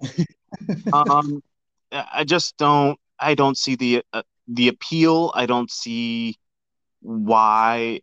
[0.93, 1.43] um,
[1.93, 2.99] I just don't.
[3.19, 5.33] I don't see the uh, the appeal.
[5.35, 6.37] I don't see
[7.01, 8.01] why.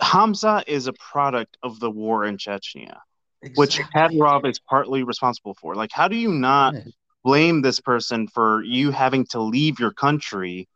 [0.00, 2.98] Hamza is a product of the war in Chechnya,
[3.40, 3.52] exactly.
[3.54, 5.74] which Kadyrov is partly responsible for.
[5.76, 6.74] Like, how do you not
[7.22, 10.68] blame this person for you having to leave your country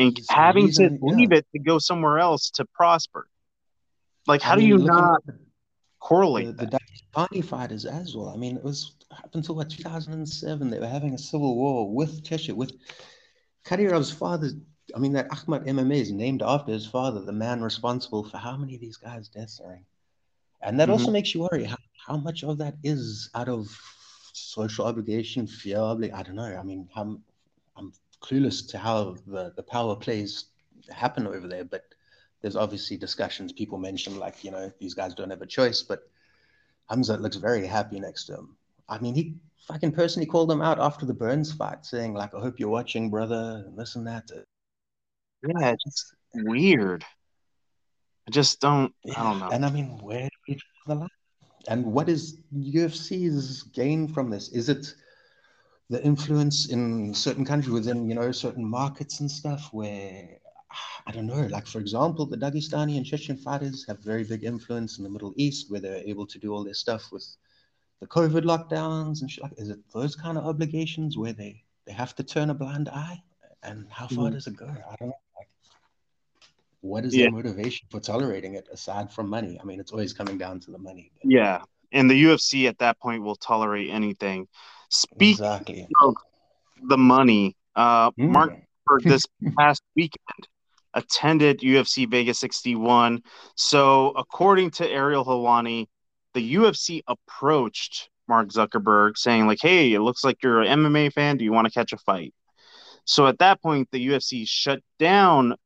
[0.00, 1.38] and having reason, to leave yeah.
[1.38, 3.26] it to go somewhere else to prosper?
[4.26, 5.22] Like, how I mean, do you not
[5.98, 8.28] correlate the, the Dagestani fighters as well?
[8.28, 12.24] I mean, it was up until what 2007 they were having a civil war with
[12.24, 12.72] Cheshire with
[13.64, 14.50] Kadyrov's father.
[14.94, 18.56] I mean, that Akhmat MMA is named after his father, the man responsible for how
[18.56, 19.80] many of these guys' deaths are.
[20.62, 20.92] And that mm-hmm.
[20.92, 23.68] also makes you worry how, how much of that is out of
[24.32, 26.42] social obligation, fear, I don't know.
[26.42, 27.22] I mean, I'm,
[27.76, 30.46] I'm clueless to how the, the power plays
[30.90, 31.84] happen over there, but
[32.42, 33.52] there's obviously discussions.
[33.52, 36.08] People mention like you know these guys don't have a choice but
[36.88, 38.56] hamza looks very happy next to him.
[38.88, 39.34] I mean he
[39.68, 43.10] fucking personally called him out after the burns fight saying like i hope you're watching
[43.10, 44.30] brother and this and that.
[45.46, 47.04] Yeah it's just weird.
[48.26, 49.20] I just don't yeah.
[49.20, 49.50] i don't know.
[49.50, 51.08] And i mean where do we draw the line?
[51.68, 54.48] And what is ufc's gain from this?
[54.48, 54.94] Is it
[55.90, 60.40] the influence in certain countries within you know certain markets and stuff where
[61.06, 64.98] I don't know, like for example, the Dagestani and Chechen fighters have very big influence
[64.98, 67.26] in the Middle East where they're able to do all their stuff with
[68.00, 69.42] the COVID lockdowns and shit.
[69.42, 72.88] Like, is it those kind of obligations where they, they have to turn a blind
[72.88, 73.20] eye?
[73.62, 74.34] And how far mm-hmm.
[74.34, 74.66] does it go?
[74.66, 75.20] I don't know.
[75.36, 75.48] Like,
[76.82, 77.24] what is yeah.
[77.24, 79.58] their motivation for tolerating it aside from money?
[79.60, 81.10] I mean, it's always coming down to the money.
[81.20, 81.30] But...
[81.30, 81.62] Yeah.
[81.92, 84.46] And the UFC at that point will tolerate anything.
[84.90, 85.88] Speaking exactly.
[86.02, 86.14] of
[86.88, 88.30] the money, uh, mm.
[88.30, 88.52] Mark,
[88.86, 89.24] for this
[89.56, 90.48] past weekend,
[90.94, 93.22] attended UFC Vegas 61.
[93.56, 95.86] So, according to Ariel Helwani,
[96.34, 101.36] the UFC approached Mark Zuckerberg saying, like, hey, it looks like you're an MMA fan.
[101.36, 102.34] Do you want to catch a fight?
[103.04, 105.56] So at that point, the UFC shut down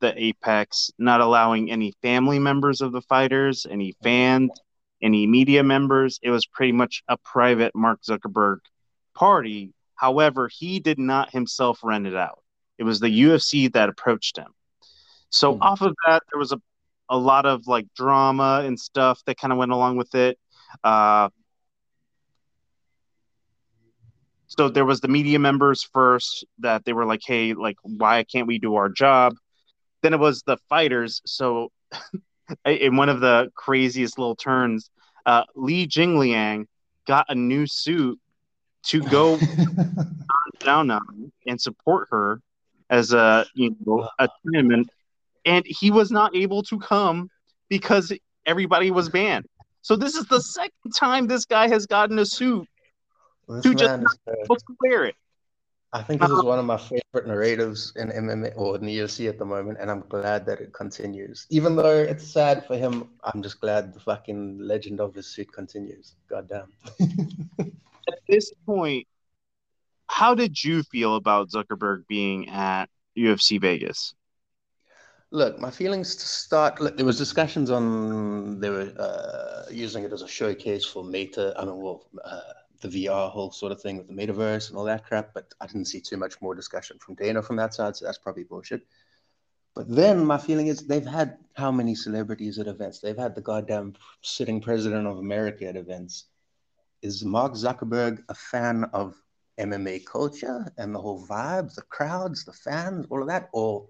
[0.00, 4.50] the Apex, not allowing any family members of the fighters, any fans,
[5.02, 6.20] any media members.
[6.22, 8.58] It was pretty much a private Mark Zuckerberg
[9.14, 9.72] party.
[9.94, 12.42] However, he did not himself rent it out.
[12.78, 14.52] It was the UFC that approached him.
[15.30, 15.62] So mm-hmm.
[15.62, 16.60] off of that, there was a,
[17.08, 20.38] a lot of like drama and stuff that kind of went along with it.
[20.82, 21.28] Uh,
[24.46, 28.46] so there was the media members first that they were like, "Hey, like, why can't
[28.46, 29.34] we do our job?"
[30.02, 31.22] Then it was the fighters.
[31.24, 31.70] So
[32.66, 34.90] in one of the craziest little turns,
[35.24, 36.66] uh, Li Jingliang
[37.06, 38.20] got a new suit
[38.84, 39.38] to go
[40.60, 42.40] down on and support her
[42.90, 44.88] as a you know a tournament
[45.44, 47.28] and he was not able to come
[47.68, 48.12] because
[48.46, 49.46] everybody was banned.
[49.82, 52.68] So this is the second time this guy has gotten a suit
[53.48, 55.16] this to just to wear it.
[55.94, 56.48] I think this is uh-huh.
[56.48, 59.90] one of my favorite narratives in MMA or in the UFC at the moment, and
[59.90, 61.46] I'm glad that it continues.
[61.50, 65.52] Even though it's sad for him, I'm just glad the fucking legend of his suit
[65.52, 66.14] continues.
[66.30, 66.72] Goddamn.
[68.08, 69.06] at this point,
[70.06, 72.86] how did you feel about Zuckerberg being at
[73.16, 74.14] UFC Vegas?
[75.30, 76.80] Look, my feelings to start.
[76.80, 81.54] Look, there was discussions on they were uh, using it as a showcase for Meta.
[81.56, 82.40] I mean, well, uh,
[82.82, 85.32] the VR whole sort of thing with the metaverse and all that crap.
[85.32, 88.18] But I didn't see too much more discussion from Dana from that side, so that's
[88.18, 88.82] probably bullshit.
[89.74, 92.98] But then my feeling is they've had how many celebrities at events?
[92.98, 96.26] They've had the goddamn sitting president of America at events.
[97.02, 99.20] Is Mark Zuckerberg a fan of
[99.58, 103.88] MMA culture and the whole vibe, the crowds, the fans, all of that, or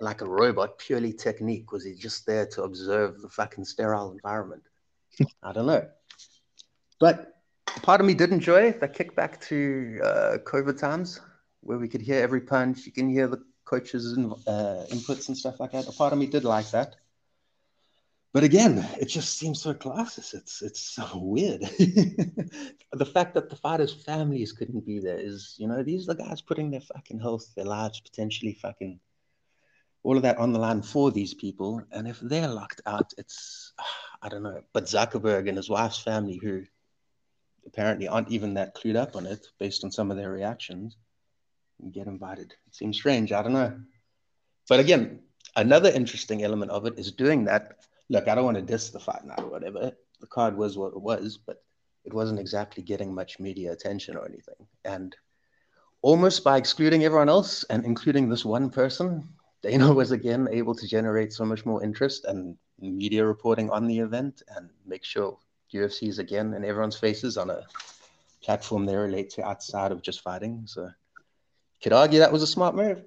[0.00, 1.72] like a robot, purely technique?
[1.72, 4.62] Was he just there to observe the fucking sterile environment?
[5.42, 5.88] I don't know.
[7.00, 7.36] But
[7.82, 11.20] part of me did enjoy the kickback to uh, COVID times
[11.60, 12.84] where we could hear every punch.
[12.84, 15.88] You can hear the coaches' and uh, inputs and stuff like that.
[15.88, 16.96] A part of me did like that.
[18.36, 20.34] But again, it just seems so classist.
[20.34, 21.62] It's it's so weird.
[21.62, 26.22] the fact that the fighters' families couldn't be there is, you know, these are the
[26.22, 29.00] guys putting their fucking health, their lives potentially fucking
[30.02, 31.82] all of that on the line for these people.
[31.90, 33.72] And if they're locked out, it's,
[34.20, 34.60] I don't know.
[34.74, 36.64] But Zuckerberg and his wife's family, who
[37.64, 40.98] apparently aren't even that clued up on it based on some of their reactions
[41.90, 42.52] get invited.
[42.66, 43.32] It seems strange.
[43.32, 43.80] I don't know.
[44.68, 45.20] But again,
[45.56, 47.78] another interesting element of it is doing that.
[48.08, 49.92] Look, I don't want to diss the fight night or whatever.
[50.20, 51.62] The card was what it was, but
[52.04, 54.66] it wasn't exactly getting much media attention or anything.
[54.84, 55.14] And
[56.02, 59.28] almost by excluding everyone else and including this one person,
[59.62, 63.98] Dana was again able to generate so much more interest and media reporting on the
[63.98, 65.38] event and make sure
[65.74, 67.62] UFC is again in everyone's faces on a
[68.42, 70.62] platform they relate to outside of just fighting.
[70.66, 70.90] So,
[71.82, 73.02] could argue that was a smart move.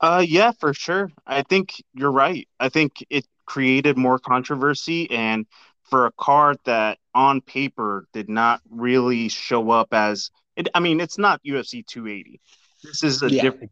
[0.00, 1.10] Uh, yeah, for sure.
[1.26, 2.48] I think you're right.
[2.58, 5.46] I think it created more controversy, and
[5.84, 10.68] for a card that on paper did not really show up as it.
[10.74, 12.40] I mean, it's not UFC 280.
[12.82, 13.70] This is a yeah, different.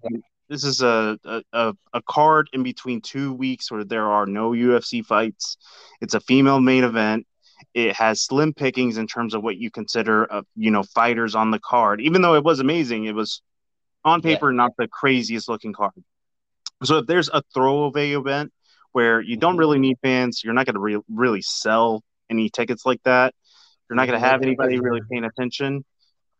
[0.48, 1.18] This is a,
[1.52, 5.56] a a card in between two weeks where there are no UFC fights.
[6.00, 7.26] It's a female main event.
[7.74, 11.50] It has slim pickings in terms of what you consider, uh, you know, fighters on
[11.50, 12.00] the card.
[12.00, 13.40] Even though it was amazing, it was
[14.04, 14.56] on paper yeah.
[14.56, 15.92] not the craziest looking card.
[16.82, 18.52] So if there's a throwaway event
[18.92, 19.60] where you don't mm-hmm.
[19.60, 23.34] really need fans, you're not going to re- really sell any tickets like that.
[23.88, 25.84] You're not going to have anybody really paying attention.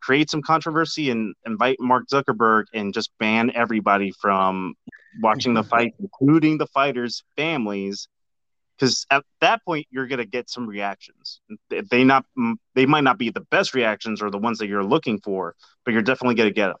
[0.01, 4.73] Create some controversy and invite Mark Zuckerberg and just ban everybody from
[5.21, 8.07] watching the fight, including the fighters' families,
[8.75, 11.41] because at that point you're going to get some reactions.
[11.69, 12.25] They not
[12.75, 15.93] they might not be the best reactions or the ones that you're looking for, but
[15.93, 16.77] you're definitely going to get them.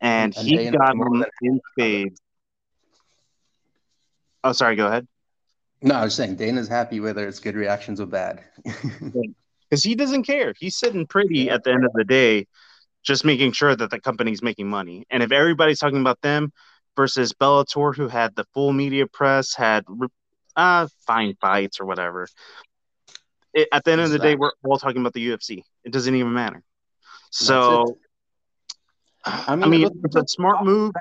[0.00, 2.20] And, and he got them in spades
[4.44, 4.76] Oh, sorry.
[4.76, 5.06] Go ahead.
[5.82, 8.44] No, I was saying Dana's happy whether it's good reactions or bad.
[9.68, 10.52] Because he doesn't care.
[10.58, 12.46] He's sitting pretty at the end of the day,
[13.02, 15.06] just making sure that the company's making money.
[15.08, 16.52] And if everybody's talking about them
[16.94, 19.86] versus Bellator, who had the full media press, had
[20.56, 22.28] uh, fine fights or whatever,
[23.54, 25.62] it, at the end of the day, we're all talking about the UFC.
[25.84, 26.62] It doesn't even matter.
[27.30, 27.96] So,
[29.24, 30.92] I mean, I mean it's a smart move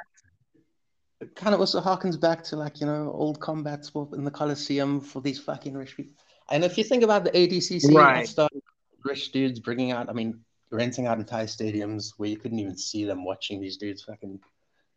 [1.22, 4.32] it kind of also harkens back to like you know old combat sport in the
[4.32, 6.16] Coliseum for these fucking rich people.
[6.50, 8.28] And if you think about the ADCC, right.
[8.28, 8.62] started
[9.06, 13.06] rich dudes bringing out, I mean, renting out entire stadiums where you couldn't even see
[13.06, 14.40] them watching these dudes fucking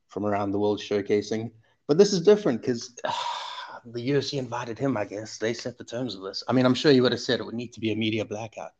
[0.08, 1.52] from around the world showcasing.
[1.86, 3.12] But this is different because uh,
[3.84, 4.96] the UFC invited him.
[4.96, 6.42] I guess they set the terms of this.
[6.48, 8.24] I mean, I'm sure he would have said it would need to be a media
[8.24, 8.72] blackout.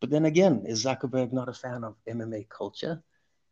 [0.00, 3.02] But then again, is Zuckerberg not a fan of MMA culture?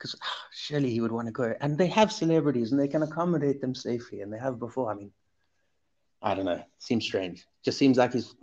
[0.05, 0.19] Because
[0.53, 1.55] surely he would want to go.
[1.61, 4.91] And they have celebrities and they can accommodate them safely, and they have before.
[4.91, 5.11] I mean,
[6.23, 6.63] I don't know.
[6.79, 7.47] Seems strange.
[7.65, 8.35] Just seems like he's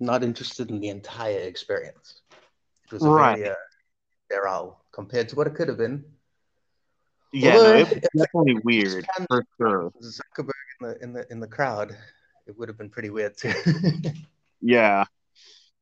[0.00, 2.22] not interested in the entire experience.
[2.86, 3.38] It was right.
[3.38, 3.54] very uh,
[4.26, 6.04] sterile compared to what it could have been.
[7.32, 9.92] Yeah, no, it definitely weird for sure.
[10.02, 11.96] Zuckerberg in the in the in the crowd,
[12.46, 13.52] it would have been pretty weird too.
[14.62, 15.04] yeah.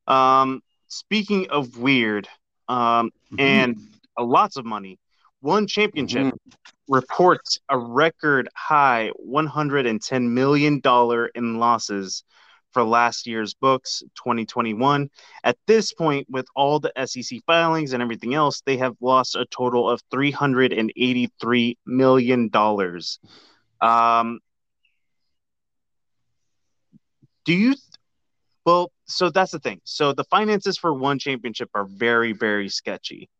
[0.09, 2.29] Um, speaking of weird,
[2.69, 3.41] um, mm-hmm.
[3.41, 3.79] and
[4.19, 4.99] lots of money.
[5.47, 6.93] One championship mm-hmm.
[6.93, 10.83] reports a record high $110 million
[11.37, 12.25] in losses
[12.73, 15.09] for last year's books, 2021.
[15.45, 19.47] At this point, with all the SEC filings and everything else, they have lost a
[19.47, 22.51] total of $383 million.
[23.81, 24.41] Um,
[27.45, 27.77] do you
[28.65, 33.31] well so that's the thing so the finances for one championship are very very sketchy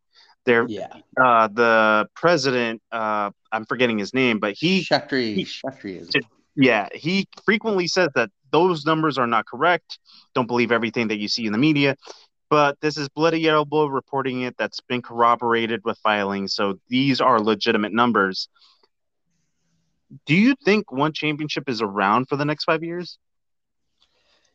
[0.47, 0.87] there, yeah.
[1.21, 6.11] Uh, the president, uh, I'm forgetting his name, but he, Chatri, Chatri is.
[6.57, 9.99] Yeah, he frequently says that those numbers are not correct.
[10.35, 11.97] Don't believe everything that you see in the media.
[12.49, 14.57] But this is Bloody Elbow reporting it.
[14.57, 16.55] That's been corroborated with filings.
[16.55, 18.49] So these are legitimate numbers.
[20.25, 23.19] Do you think one championship is around for the next five years?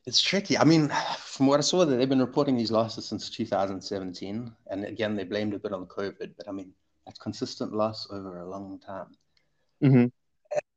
[0.08, 0.58] It's tricky.
[0.58, 4.86] I mean, from what I saw, that they've been reporting these losses since 2017, and
[4.86, 6.34] again, they blamed a bit on COVID.
[6.38, 6.74] But I mean,
[7.06, 9.08] that's consistent loss over a long time.
[9.84, 10.06] Mm-hmm.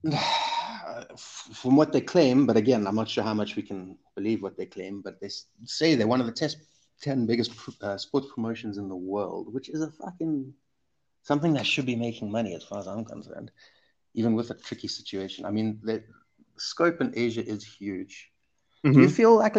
[0.04, 0.18] And,
[1.18, 4.56] from what they claim, but again, I'm not sure how much we can believe what
[4.56, 5.00] they claim.
[5.00, 5.30] But they
[5.64, 6.58] say they're one of the test,
[7.00, 10.52] 10 biggest uh, sports promotions in the world, which is a fucking
[11.22, 13.50] something that should be making money, as far as I'm concerned,
[14.12, 15.46] even with a tricky situation.
[15.46, 16.04] I mean, the
[16.58, 18.31] scope in Asia is huge
[18.85, 18.92] Mm-hmm.
[18.92, 19.14] Do you mm-hmm.
[19.14, 19.56] feel like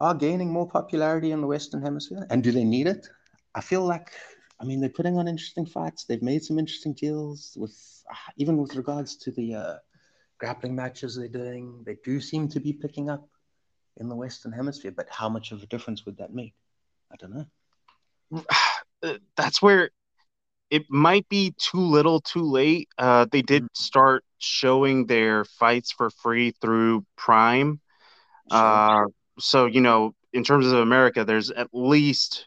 [0.00, 2.26] are gaining more popularity in the Western Hemisphere?
[2.28, 3.08] And do they need it?
[3.54, 4.12] I feel like,
[4.60, 6.04] I mean, they're putting on interesting fights.
[6.04, 7.74] They've made some interesting deals with,
[8.10, 9.74] uh, even with regards to the uh,
[10.38, 11.82] grappling matches they're doing.
[11.86, 13.26] They do seem to be picking up
[13.96, 14.92] in the Western Hemisphere.
[14.94, 16.54] But how much of a difference would that make?
[17.10, 17.48] I don't
[18.30, 18.44] know.
[19.36, 19.90] That's where
[20.70, 22.88] it might be too little, too late.
[22.98, 23.68] Uh, they did mm.
[23.74, 27.80] start showing their fights for free through Prime
[28.50, 29.04] uh,
[29.38, 32.46] so you know, in terms of America, there's at least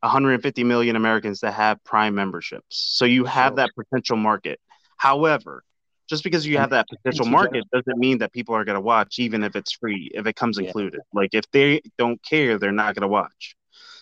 [0.00, 2.64] 150 million Americans that have Prime memberships.
[2.70, 3.56] So you have sure.
[3.56, 4.60] that potential market.
[4.96, 5.62] However,
[6.08, 9.18] just because you have that potential market doesn't mean that people are going to watch,
[9.18, 10.66] even if it's free, if it comes yeah.
[10.66, 11.00] included.
[11.12, 13.54] Like if they don't care, they're not going to watch.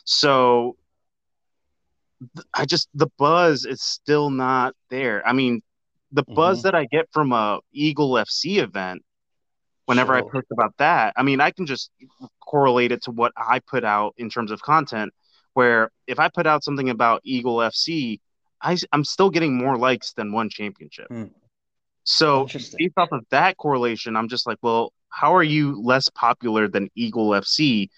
[0.05, 0.77] So
[2.55, 5.27] I just, the buzz is still not there.
[5.27, 5.63] I mean,
[6.11, 6.69] the buzz mm-hmm.
[6.69, 9.03] that I get from a Eagle FC event,
[9.89, 10.27] whenever sure.
[10.27, 11.91] I post about that, I mean, I can just
[12.41, 15.13] correlate it to what I put out in terms of content.
[15.55, 18.21] Where if I put out something about Eagle FC,
[18.61, 21.09] I, am still getting more likes than one championship.
[21.11, 21.31] Mm.
[22.05, 26.69] So based off of that correlation, I'm just like, well, how are you less popular
[26.69, 27.89] than Eagle FC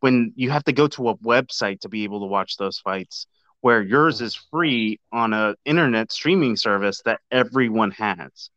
[0.00, 3.26] when you have to go to a website to be able to watch those fights?
[3.66, 8.50] where yours is free on a internet streaming service that everyone has.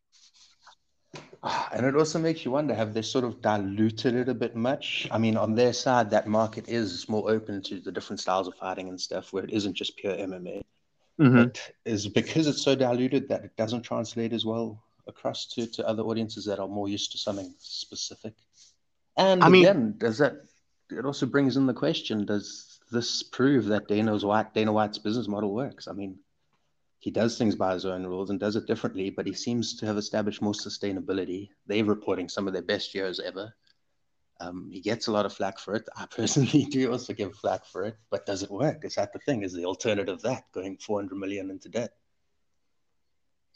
[1.72, 5.08] And it also makes you wonder have they sort of diluted it a bit much?
[5.12, 8.56] I mean, on their side, that market is more open to the different styles of
[8.56, 10.62] fighting and stuff where it isn't just pure MMA.
[11.20, 11.36] Mm-hmm.
[11.36, 15.88] But is because it's so diluted that it doesn't translate as well across to, to
[15.88, 18.34] other audiences that are more used to something specific.
[19.18, 20.34] And I again, mean, does that
[20.90, 25.28] it also brings in the question, does this prove that Dana's White, Dana White's business
[25.28, 25.88] model works.
[25.88, 26.18] I mean,
[27.10, 29.88] he does things by his own rules and does it differently, but he seems to
[29.88, 31.50] have established more sustainability.
[31.66, 33.52] They're reporting some of their best years ever.
[34.40, 35.90] Um, he gets a lot of flack for it.
[35.98, 38.86] I personally do also give flack for it, but does it work?
[38.86, 39.42] Is that the thing?
[39.42, 41.94] Is the alternative that going 400 million into debt?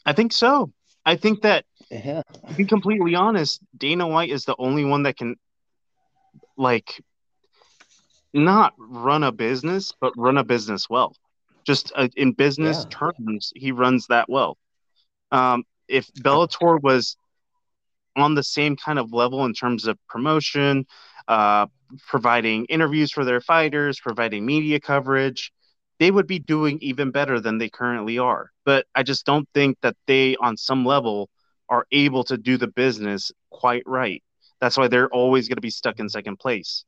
[0.04, 0.72] I think so.
[1.06, 2.22] I think that, yeah.
[2.48, 5.36] to be completely honest, Dana White is the only one that can,
[6.56, 7.04] like,
[8.32, 11.14] not run a business, but run a business well.
[11.64, 12.98] Just uh, in business yeah.
[12.98, 14.58] terms, he runs that well.
[15.30, 17.16] Um, if Bellator was
[18.16, 20.86] on the same kind of level in terms of promotion,
[21.26, 21.66] uh,
[22.06, 25.52] providing interviews for their fighters, providing media coverage,
[25.98, 28.50] they would be doing even better than they currently are.
[28.64, 31.28] But I just don't think that they, on some level,
[31.68, 34.22] are able to do the business quite right.
[34.60, 36.84] That's why they're always going to be stuck in second place.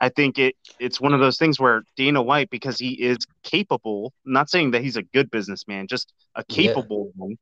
[0.00, 4.12] I think it it's one of those things where Dana White, because he is capable,
[4.24, 7.24] not saying that he's a good businessman, just a capable yeah.
[7.24, 7.38] one,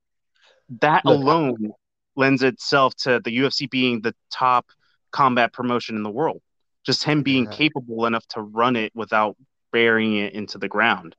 [0.81, 1.73] that Look, alone
[2.17, 4.67] lends itself to the UFC being the top
[5.11, 6.41] combat promotion in the world.
[6.85, 7.51] Just him being yeah.
[7.57, 9.37] capable enough to run it without
[9.73, 11.17] burying it into the ground.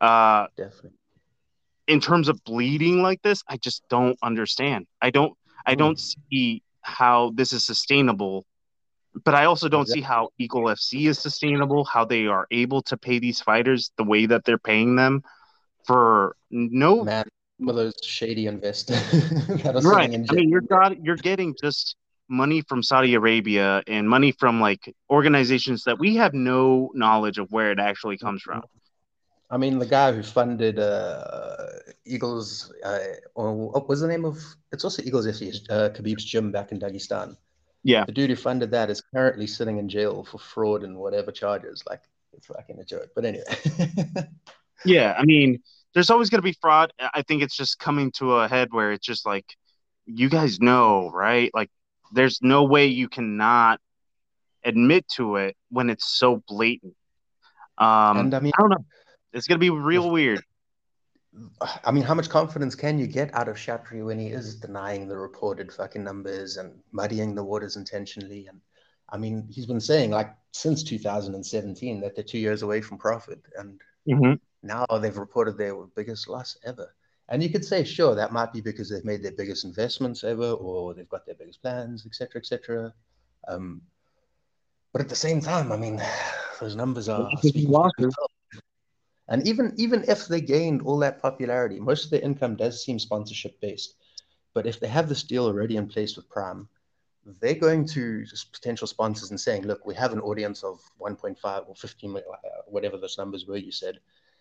[0.00, 0.90] Uh, Definitely.
[1.88, 4.86] In terms of bleeding like this, I just don't understand.
[5.02, 5.32] I don't.
[5.66, 6.20] I don't hmm.
[6.30, 8.46] see how this is sustainable
[9.24, 12.96] but I also don't see how Eagle FC is sustainable, how they are able to
[12.96, 15.22] pay these fighters the way that they're paying them
[15.86, 17.24] for no man
[17.58, 19.02] some of those shady investors.
[19.84, 20.14] right.
[20.30, 21.96] I mean you're got you're getting just
[22.28, 27.50] money from Saudi Arabia and money from like organizations that we have no knowledge of
[27.50, 28.62] where it actually comes from.
[29.52, 31.66] I mean, the guy who funded uh,
[32.06, 33.00] Eagles, uh,
[33.34, 34.38] or what was the name of?
[34.70, 37.36] It's also Eagles FC, uh, Khabib's gym back in Dagestan.
[37.82, 38.04] Yeah.
[38.04, 41.82] The dude who funded that is currently sitting in jail for fraud and whatever charges.
[41.88, 42.02] Like,
[42.32, 43.10] it's fucking a joke.
[43.14, 43.44] But anyway.
[44.84, 45.14] yeah.
[45.18, 45.62] I mean,
[45.94, 46.92] there's always going to be fraud.
[46.98, 49.46] I think it's just coming to a head where it's just like,
[50.06, 51.50] you guys know, right?
[51.54, 51.70] Like,
[52.12, 53.80] there's no way you cannot
[54.64, 56.94] admit to it when it's so blatant.
[57.78, 58.84] Um, and I mean, I don't know.
[59.32, 60.42] It's going to be real weird.
[61.84, 65.08] I mean, how much confidence can you get out of Chatri when he is denying
[65.08, 68.46] the reported fucking numbers and muddying the waters intentionally?
[68.46, 68.60] And
[69.08, 73.42] I mean, he's been saying like since 2017 that they're two years away from profit,
[73.56, 74.34] and mm-hmm.
[74.62, 76.94] now they've reported their biggest loss ever.
[77.28, 80.50] And you could say, sure, that might be because they've made their biggest investments ever,
[80.50, 82.92] or they've got their biggest plans, etc., etc.
[83.46, 83.82] Um,
[84.92, 86.02] but at the same time, I mean,
[86.60, 87.30] those numbers are
[89.30, 92.98] and even even if they gained all that popularity, most of their income does seem
[92.98, 93.94] sponsorship based.
[94.52, 96.68] But if they have this deal already in place with Prime,
[97.40, 101.74] they're going to potential sponsors and saying, look, we have an audience of 1.5 or
[101.76, 102.20] 15, uh,
[102.66, 104.00] whatever those numbers were you said.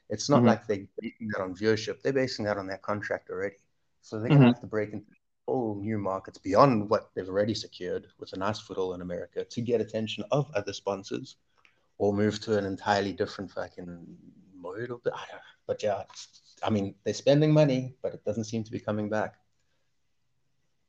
[0.09, 0.47] It's not mm-hmm.
[0.47, 2.01] like they're basing that on viewership.
[2.01, 3.57] They're basing that on their contract already.
[4.01, 4.53] So they're going to mm-hmm.
[4.53, 5.05] have to break into
[5.47, 9.61] whole new markets beyond what they've already secured with a nice foothold in America to
[9.61, 11.37] get attention of other sponsors
[11.97, 14.05] or move to an entirely different fucking
[14.61, 15.11] the.
[15.67, 16.03] But yeah,
[16.63, 19.35] I mean, they're spending money, but it doesn't seem to be coming back.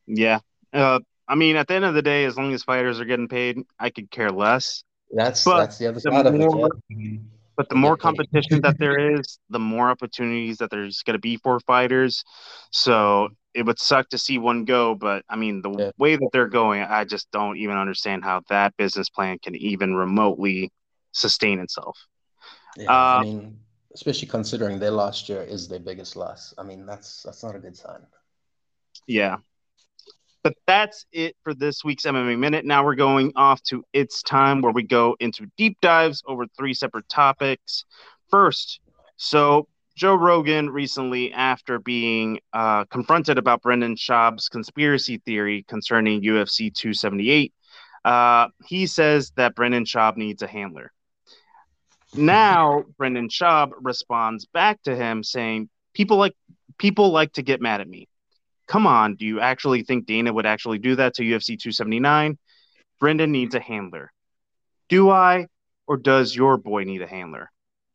[0.07, 0.41] Yeah.
[0.73, 3.29] Uh, I mean, at the end of the day, as long as fighters are getting
[3.29, 4.83] paid, I could care less.
[5.13, 6.97] That's but that's the other side the more, of it.
[6.97, 7.19] Yeah.
[7.57, 11.37] But the more competition that there is, the more opportunities that there's going to be
[11.37, 12.25] for fighters.
[12.73, 15.91] So it would suck to see one go, but I mean, the yeah.
[15.99, 19.95] way that they're going, I just don't even understand how that business plan can even
[19.95, 20.73] remotely
[21.13, 21.99] sustain itself.
[22.77, 23.59] Yeah, uh, I mean,
[23.95, 26.55] especially considering their last year is their biggest loss.
[26.59, 28.01] I mean, that's that's not a good sign.
[29.07, 29.37] Yeah.
[30.43, 32.65] But that's it for this week's MMA Minute.
[32.65, 36.73] Now we're going off to It's Time, where we go into deep dives over three
[36.73, 37.85] separate topics.
[38.31, 38.81] First,
[39.17, 46.73] so Joe Rogan recently, after being uh, confronted about Brendan Schaub's conspiracy theory concerning UFC
[46.73, 47.53] 278,
[48.07, 50.91] uh, he says that Brendan Schaub needs a handler.
[52.15, 56.35] Now Brendan Schaub responds back to him saying, "People like
[56.79, 58.09] people like to get mad at me.
[58.67, 62.39] Come on, do you actually think Dana would actually do that to UFC 279?
[62.99, 64.13] Brendan needs a handler.
[64.89, 65.47] Do I,
[65.87, 67.51] or does your boy need a handler?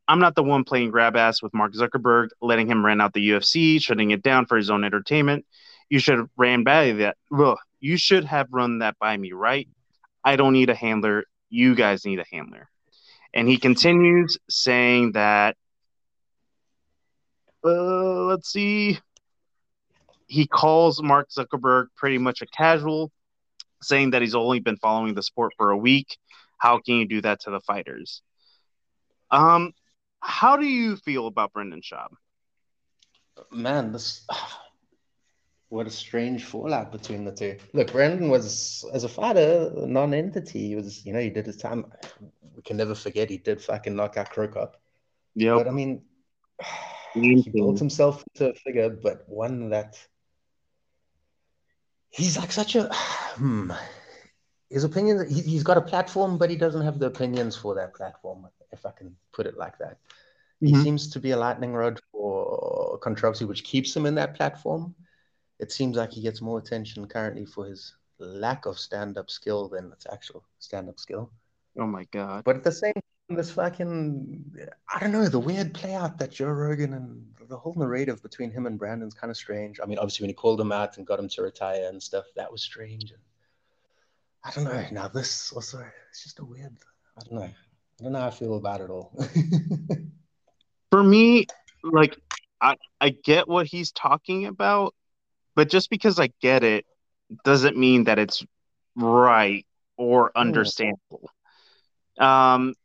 [0.07, 3.29] I'm not the one playing grab ass with Mark Zuckerberg, letting him rent out the
[3.29, 5.45] UFC, shutting it down for his own entertainment.
[5.89, 7.17] You should have ran by that.
[7.35, 9.67] Ugh, you should have run that by me, right?
[10.23, 11.23] I don't need a handler.
[11.49, 12.69] You guys need a handler.
[13.35, 15.57] And he continues saying that,
[17.65, 18.97] uh, let's see,
[20.27, 23.11] he calls Mark Zuckerberg pretty much a casual,
[23.81, 26.17] saying that he's only been following the sport for a week.
[26.57, 28.21] How can you do that to the fighters?
[29.29, 29.73] Um,
[30.21, 32.09] how do you feel about Brendan Schaub?
[33.51, 34.25] Man, this
[35.75, 37.57] what a strange fallout between the two.
[37.73, 40.69] Look, Brandon was as a fighter a non-entity.
[40.69, 41.85] He was, you know, he did his time.
[42.55, 44.77] We can never forget he did fucking knock out Cro Cop.
[45.35, 46.01] Yeah, but I mean,
[47.13, 49.99] he built himself into a figure, but one that
[52.09, 52.89] he's like such a
[53.35, 53.71] hmm.
[54.69, 55.29] His opinions.
[55.33, 58.47] He, he's got a platform, but he doesn't have the opinions for that platform.
[58.71, 59.97] If I can put it like that,
[60.63, 60.67] mm-hmm.
[60.67, 64.95] he seems to be a lightning rod for controversy, which keeps him in that platform
[65.59, 69.91] it seems like he gets more attention currently for his lack of stand-up skill than
[69.91, 71.31] its actual stand-up skill.
[71.77, 72.43] Oh my god!
[72.43, 74.43] But at the same time, this fucking
[74.93, 78.51] I don't know the weird play out that Joe Rogan and the whole narrative between
[78.51, 79.79] him and Brandon's kind of strange.
[79.81, 82.25] I mean, obviously when he called him out and got him to retire and stuff,
[82.35, 83.13] that was strange.
[84.43, 84.85] I don't know.
[84.91, 86.77] Now this also it's just a weird.
[87.17, 87.49] I don't know.
[87.99, 89.11] I don't know how I feel about it all.
[90.91, 91.47] For me,
[91.83, 92.17] like
[92.61, 94.93] I I get what he's talking about,
[95.55, 96.85] but just because I get it
[97.43, 98.43] doesn't mean that it's
[98.95, 99.65] right
[99.97, 101.29] or understandable.
[102.17, 102.75] Um,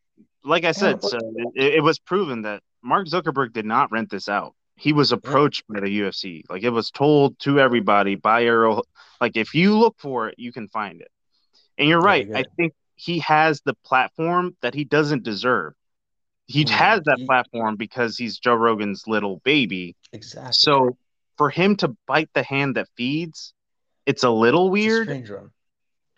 [0.44, 1.18] like I said, so
[1.54, 4.54] it, it was proven that Mark Zuckerberg did not rent this out.
[4.76, 6.42] He was approached by the UFC.
[6.48, 8.86] Like it was told to everybody by Earl.
[9.20, 11.10] Like if you look for it, you can find it.
[11.76, 12.28] And you're right.
[12.34, 15.74] I think he has the platform that he doesn't deserve.
[16.46, 19.94] He has that platform because he's Joe Rogan's little baby.
[20.12, 20.52] Exactly.
[20.52, 20.96] So
[21.40, 23.54] for him to bite the hand that feeds,
[24.04, 25.08] it's a little weird.
[25.08, 25.48] A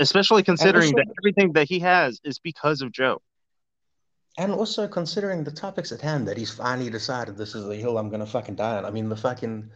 [0.00, 3.22] especially considering also, that everything that he has is because of Joe.
[4.36, 7.98] And also considering the topics at hand that he's finally decided this is the hill
[7.98, 8.84] I'm gonna fucking die on.
[8.84, 9.70] I mean the fucking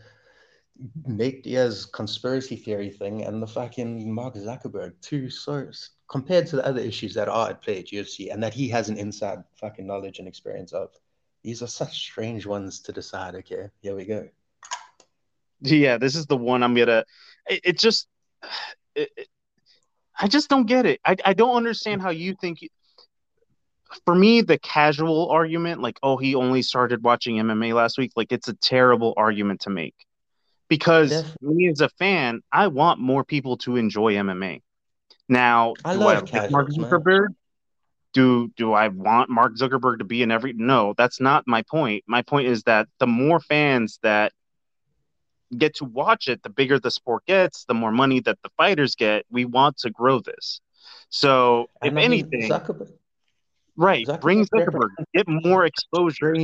[1.07, 5.71] Nate Diaz conspiracy theory thing and the fucking Mark Zuckerberg, two so
[6.09, 8.89] compared to the other issues that are at play at UFC and that he has
[8.89, 10.91] an inside fucking knowledge and experience of.
[11.45, 13.37] These are such strange ones to decide.
[13.37, 14.29] Okay, here we go
[15.61, 17.05] yeah, this is the one I'm gonna.
[17.49, 18.09] It, it just,
[18.95, 19.29] it, it,
[20.19, 21.01] I just don't get it.
[21.05, 22.59] I I don't understand how you think.
[24.05, 28.33] For me, the casual argument, like, oh, he only started watching MMA last week, like,
[28.33, 29.95] it's a terrible argument to make.
[30.69, 31.55] Because Definitely.
[31.55, 34.63] me as a fan, I want more people to enjoy MMA.
[35.29, 37.29] Now, I love I Mark Zuckerberg.
[37.29, 37.37] Man.
[38.13, 40.53] Do do I want Mark Zuckerberg to be in every?
[40.55, 42.05] No, that's not my point.
[42.07, 44.33] My point is that the more fans that
[45.57, 48.95] get to watch it, the bigger the sport gets, the more money that the fighters
[48.95, 49.25] get.
[49.31, 50.61] We want to grow this.
[51.09, 52.93] So, if I mean, anything, Zuckerberg,
[53.77, 56.35] right, Zuckerberg bring Zuckerberg, get more exposure.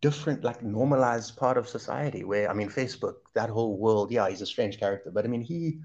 [0.00, 4.42] Different, like normalized part of society where, I mean, Facebook, that whole world, yeah, he's
[4.42, 5.78] a strange character, but I mean, he,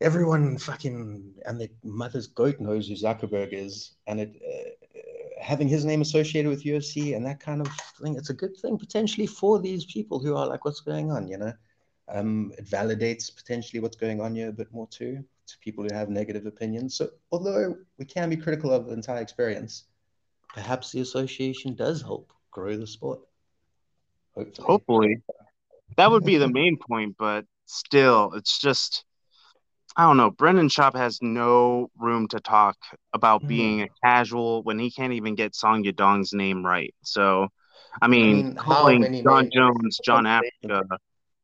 [0.00, 3.92] everyone fucking, and the mother's goat knows who Zuckerberg is.
[4.06, 5.00] And it, uh,
[5.40, 7.68] having his name associated with UFC and that kind of
[8.02, 11.28] thing, it's a good thing potentially for these people who are like, what's going on,
[11.28, 11.52] you know?
[12.08, 15.94] Um, it validates potentially what's going on here a bit more too to people who
[15.94, 16.94] have negative opinions.
[16.94, 19.84] So although we can be critical of the entire experience,
[20.54, 23.20] perhaps the association does help grow the sport.
[24.34, 24.66] Hopefully.
[24.66, 25.22] Hopefully.
[25.96, 29.04] That would be the main point, but still, it's just
[29.96, 30.30] I don't know.
[30.30, 32.76] Brendan Schaub has no room to talk
[33.12, 33.48] about mm.
[33.48, 36.94] being a casual when he can't even get Song Yadong's name right.
[37.02, 37.48] So,
[38.00, 40.84] I mean, I mean calling Jon Jones, John Africa,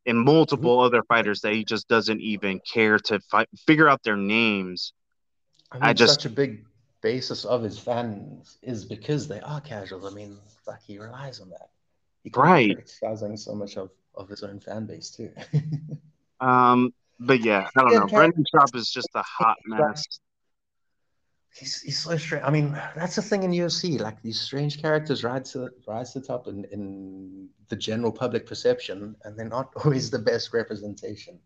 [0.07, 0.87] and multiple mm-hmm.
[0.87, 4.93] other fighters that he just doesn't even care to fight, figure out their names.
[5.73, 6.65] I, mean, I just such a big
[7.01, 10.07] basis of his fans is because they are casual.
[10.07, 11.71] I mean, like he relies on that.
[12.23, 12.75] He right.
[12.75, 15.31] Criticizing so much of, of his own fan base too.
[16.41, 18.07] um, but yeah, I don't know.
[18.07, 20.05] Brendan Schaub is just a hot mess.
[21.55, 22.45] He's, he's so strange.
[22.45, 24.01] I mean, that's the thing in UFC.
[24.01, 28.47] Like these strange characters rise to rise to the top in, in the general public
[28.47, 31.39] perception, and they're not always the best representation.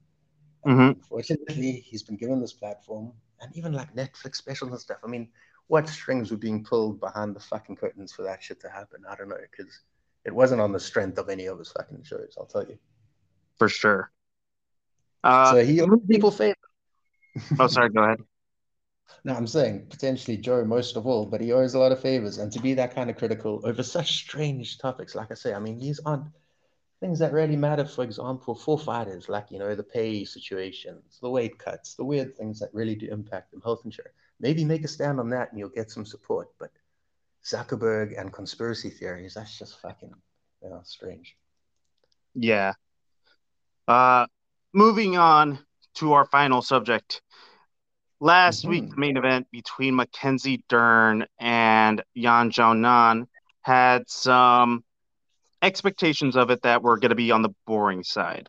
[0.67, 1.01] Mm-hmm.
[1.01, 4.99] Fortunately, he's been given this platform, and even like Netflix specials and stuff.
[5.05, 5.29] I mean,
[5.69, 9.03] what strings were being pulled behind the fucking curtains for that shit to happen?
[9.09, 9.83] I don't know, because
[10.25, 12.35] it wasn't on the strength of any of his fucking shows.
[12.39, 12.79] I'll tell you.
[13.59, 14.11] For sure.
[15.29, 16.55] Uh, so he owes people favor.
[17.61, 17.91] oh, sorry.
[17.91, 18.21] Go ahead.
[19.25, 22.39] No, I'm saying potentially Joe most of all, but he owes a lot of favors.
[22.39, 25.59] And to be that kind of critical over such strange topics, like I say, I
[25.59, 26.25] mean, these aren't
[27.01, 31.29] things that really matter, for example, for fighters, like, you know, the pay situations, the
[31.29, 34.15] weight cuts, the weird things that really do impact them, health insurance.
[34.41, 36.49] Maybe make a stand on that and you'll get some support.
[36.59, 36.71] But
[37.45, 40.15] Zuckerberg and conspiracy theories, that's just fucking,
[40.63, 41.37] you know, strange.
[42.35, 42.73] Yeah.
[43.87, 44.27] Uh,
[44.73, 45.59] moving on
[45.95, 47.23] to our final subject.
[48.21, 48.71] Last mm-hmm.
[48.71, 53.27] week, the main event between Mackenzie Dern and Yan Xiaonan
[53.63, 54.85] had some
[55.63, 58.49] expectations of it that were going to be on the boring side.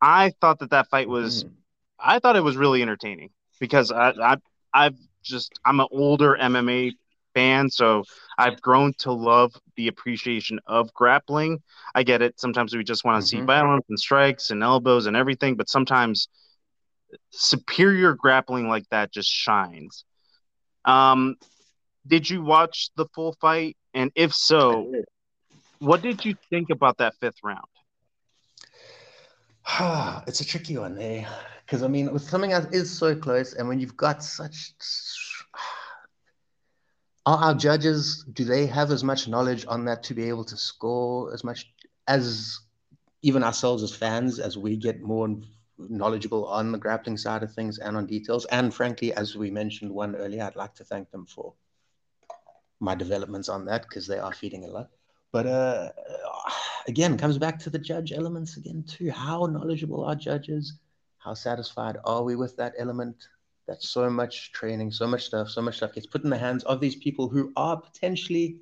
[0.00, 1.50] I thought that that fight was, mm.
[1.98, 4.36] I thought it was really entertaining because I, I,
[4.72, 6.92] I've just, I'm an older MMA
[7.34, 8.04] fan, so
[8.36, 11.62] I've grown to love the appreciation of grappling.
[11.94, 12.38] I get it.
[12.38, 13.42] Sometimes we just want to mm-hmm.
[13.42, 16.28] see violence and strikes and elbows and everything, but sometimes
[17.30, 20.04] superior grappling like that just shines.
[20.84, 21.36] Um,
[22.06, 23.76] did you watch the full fight?
[23.94, 24.92] And if so,
[25.78, 27.64] what did you think about that fifth round?
[30.26, 31.24] it's a tricky one, eh?
[31.64, 34.72] Because I mean, with something that is so close, and when you've got such,
[37.28, 40.56] are our judges do they have as much knowledge on that to be able to
[40.56, 41.70] score as much
[42.06, 42.58] as
[43.20, 45.28] even ourselves as fans as we get more
[45.78, 48.46] knowledgeable on the grappling side of things and on details.
[48.46, 51.52] And frankly, as we mentioned one earlier, I'd like to thank them for
[52.80, 54.88] my developments on that because they are feeding a lot.
[55.30, 55.90] But uh,
[56.86, 59.10] again, comes back to the judge elements again too.
[59.10, 60.78] How knowledgeable are judges?
[61.18, 63.16] How satisfied are we with that element?
[63.68, 66.64] That so much training, so much stuff, so much stuff gets put in the hands
[66.64, 68.60] of these people who are potentially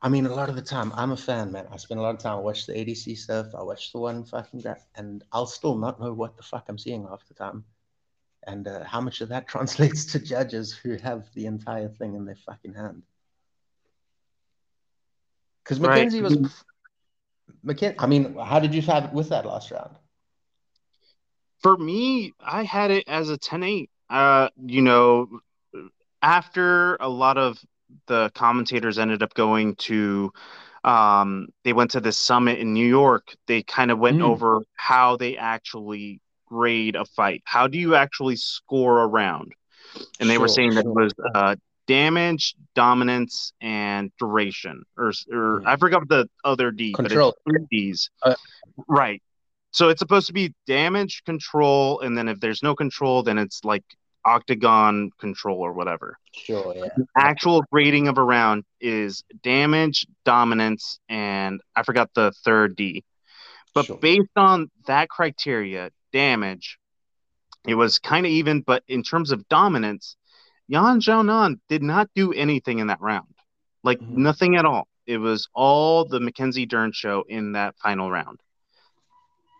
[0.00, 1.66] I mean, a lot of the time, I'm a fan, man.
[1.72, 2.34] I spend a lot of time.
[2.38, 3.48] I watch the ADC stuff.
[3.56, 6.78] I watch the one fucking graph, and I'll still not know what the fuck I'm
[6.78, 7.64] seeing half the time,
[8.46, 12.24] and uh, how much of that translates to judges who have the entire thing in
[12.24, 13.02] their fucking hand.
[15.64, 16.30] Because Mackenzie right.
[16.30, 16.64] was,
[17.64, 17.98] Mackenzie.
[17.98, 19.96] I mean, how did you have it with that last round?
[21.60, 23.88] For me, I had it as a 10-8.
[24.10, 25.40] Uh, you know,
[26.22, 27.58] after a lot of
[28.06, 30.32] the commentators ended up going to
[30.84, 33.34] um, they went to this summit in New York.
[33.46, 34.24] They kind of went mm.
[34.24, 37.42] over how they actually grade a fight.
[37.44, 39.52] How do you actually score a round?
[40.20, 40.82] And they sure, were saying sure.
[40.82, 41.56] that it was uh,
[41.86, 45.66] damage, dominance, and duration, or, or mm.
[45.66, 47.34] I forgot the other D, control.
[47.44, 48.10] but it's Ds.
[48.22, 48.34] Uh,
[48.86, 49.22] right.
[49.70, 53.64] So it's supposed to be damage, control, and then if there's no control, then it's
[53.64, 53.84] like
[54.24, 56.18] octagon control or whatever.
[56.34, 56.88] Sure, yeah.
[56.96, 63.04] The actual grading of a round is damage, dominance, and I forgot the third D.
[63.74, 63.98] But sure.
[63.98, 66.78] based on that criteria, damage,
[67.66, 68.62] it was kind of even.
[68.62, 70.16] But in terms of dominance,
[70.68, 73.34] Yan Xiaonan did not do anything in that round.
[73.84, 74.22] Like mm-hmm.
[74.22, 74.88] nothing at all.
[75.06, 78.40] It was all the Mackenzie Dern show in that final round.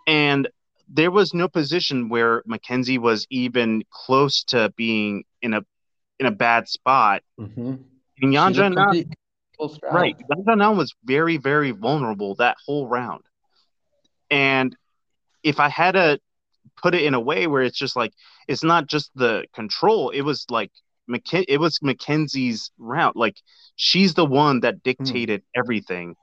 [0.09, 0.49] And
[0.89, 5.63] there was no position where Mackenzie was even close to being in a
[6.19, 7.23] in a bad spot.
[7.39, 7.75] Mm-hmm.
[8.23, 9.13] And Yan Xiaonan,
[9.93, 13.23] right, Yan Xiaonan was very very vulnerable that whole round.
[14.31, 14.75] And
[15.43, 16.19] if I had to
[16.83, 18.13] put it in a way where it's just like
[18.49, 20.73] it's not just the control, it was like
[21.09, 23.15] McK- it was Mackenzie's round.
[23.15, 23.37] Like
[23.77, 24.81] she's the one that hmm.
[24.85, 25.45] dictated mm.
[25.55, 26.17] everything.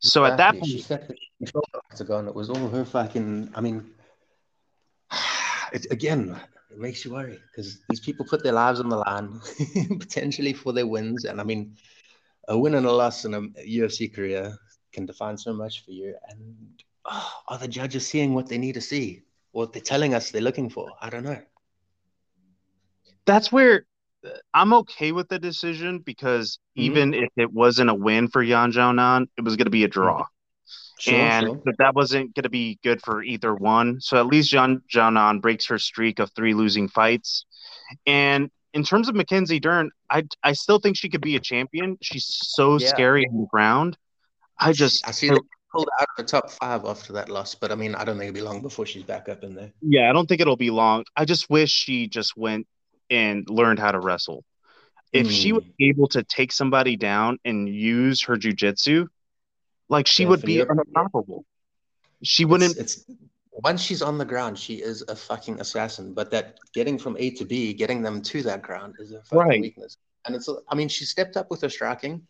[0.00, 0.32] So exactly.
[0.32, 2.28] at that point, she set the octagon.
[2.28, 3.50] It was all her fucking.
[3.54, 3.90] I mean,
[5.72, 6.40] it, again,
[6.70, 9.40] it makes you worry because these people put their lives on the line
[9.98, 11.24] potentially for their wins.
[11.24, 11.76] And I mean,
[12.48, 14.56] a win and a loss in a UFC career
[14.92, 16.14] can define so much for you.
[16.30, 19.22] And oh, are the judges seeing what they need to see?
[19.52, 20.90] What they're telling us they're looking for?
[21.00, 21.40] I don't know.
[23.26, 23.84] That's where
[24.52, 26.82] I'm okay with the decision because mm-hmm.
[26.82, 29.88] even if it wasn't a win for Yan Xiaonan, it was going to be a
[29.88, 30.26] draw.
[30.98, 31.74] Sure, and sure.
[31.78, 34.00] that wasn't going to be good for either one.
[34.00, 37.46] So at least Yan Xiaonan breaks her streak of three losing fights.
[38.06, 41.96] And in terms of Mackenzie Dern, I I still think she could be a champion.
[42.02, 42.88] She's so yeah.
[42.88, 43.96] scary on the ground.
[44.58, 45.38] I just I see her
[45.72, 48.28] pulled out of the top five after that loss, but I mean I don't think
[48.28, 49.72] it'll be long before she's back up in there.
[49.80, 51.04] Yeah, I don't think it'll be long.
[51.16, 52.66] I just wish she just went
[53.10, 54.44] and learned how to wrestle.
[55.12, 55.30] If mm.
[55.30, 55.70] she was hmm.
[55.80, 59.08] able to take somebody down and use her jujitsu,
[59.88, 61.44] like she would be unstoppable.
[62.22, 62.76] She wouldn't.
[62.76, 63.10] It's, it's,
[63.52, 66.14] once she's on the ground, she is a fucking assassin.
[66.14, 69.38] But that getting from A to B, getting them to that ground, is a fucking
[69.38, 69.60] right.
[69.60, 69.96] weakness.
[70.26, 72.26] And it's, I mean, she stepped up with her striking.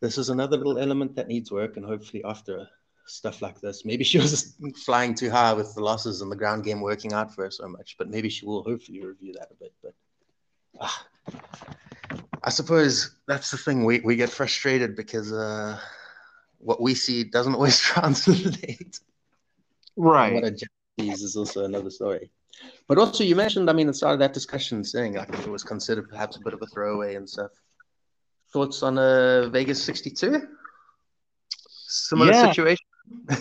[0.00, 2.66] This is another little element that needs work, and hopefully after
[3.12, 6.64] stuff like this, maybe she was flying too high with the losses and the ground
[6.64, 7.96] game working out for her so much.
[7.98, 9.72] But maybe she will hopefully review that a bit.
[9.82, 9.94] But
[10.80, 11.06] ah,
[12.42, 13.84] I suppose that's the thing.
[13.84, 15.32] We we get frustrated because.
[15.32, 15.78] Uh,
[16.62, 19.00] what we see doesn't always translate.
[19.96, 20.34] Right.
[20.34, 22.30] what a Japanese is also another story.
[22.86, 25.48] But also, you mentioned, I mean, at the start of that discussion, saying like it
[25.48, 27.50] was considered perhaps a bit of a throwaway and stuff.
[28.52, 30.46] Thoughts on a uh, Vegas 62?
[31.58, 32.48] Similar yeah.
[32.48, 32.81] situation?
[33.30, 33.36] I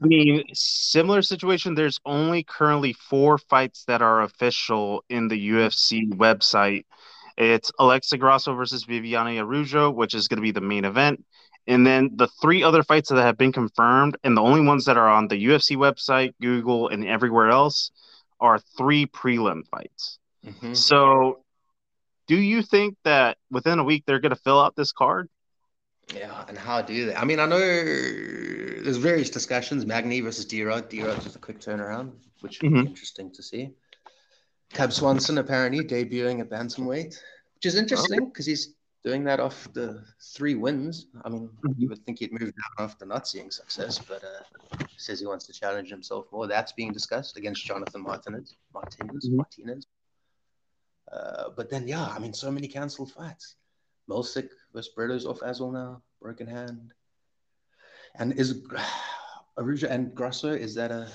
[0.00, 1.74] mean, similar situation.
[1.74, 6.84] There's only currently four fights that are official in the UFC website.
[7.36, 11.24] It's Alexa Grasso versus Viviane Araújo, which is going to be the main event.
[11.66, 14.96] And then the three other fights that have been confirmed, and the only ones that
[14.96, 17.92] are on the UFC website, Google, and everywhere else,
[18.40, 20.18] are three prelim fights.
[20.44, 20.74] Mm-hmm.
[20.74, 21.44] So,
[22.26, 25.28] do you think that within a week they're going to fill out this card?
[26.14, 27.14] Yeah, and how do they?
[27.14, 29.86] I mean, I know there's various discussions.
[29.86, 30.88] Magny versus D-Rod.
[30.88, 32.82] D-Rod just a quick turnaround, which mm-hmm.
[32.82, 33.70] be interesting to see.
[34.72, 37.18] Cub Swanson apparently debuting at bantamweight,
[37.54, 38.74] which is interesting because he's
[39.04, 40.02] doing that off the
[40.34, 41.06] three wins.
[41.24, 41.72] I mean, mm-hmm.
[41.80, 45.46] you would think he'd move down after not seeing success, but uh, says he wants
[45.46, 46.46] to challenge himself more.
[46.46, 48.54] That's being discussed against Jonathan Martinez.
[48.72, 49.26] Martinez.
[49.26, 49.36] Mm-hmm.
[49.36, 49.86] Martinez.
[51.10, 53.56] Uh, but then, yeah, I mean, so many cancelled fights.
[54.08, 56.92] Milsick versus Britos off as well now, broken hand.
[58.16, 58.62] And is
[59.58, 61.08] Araújo and Grasso, is that a.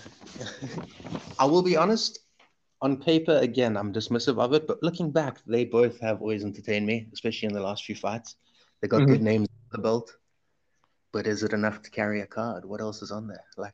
[1.39, 2.19] I will be honest,
[2.81, 6.85] on paper, again, I'm dismissive of it, but looking back, they both have always entertained
[6.85, 8.35] me, especially in the last few fights.
[8.81, 9.13] They got mm-hmm.
[9.13, 10.15] good names on the belt,
[11.11, 12.65] but is it enough to carry a card?
[12.65, 13.43] What else is on there?
[13.57, 13.73] Like,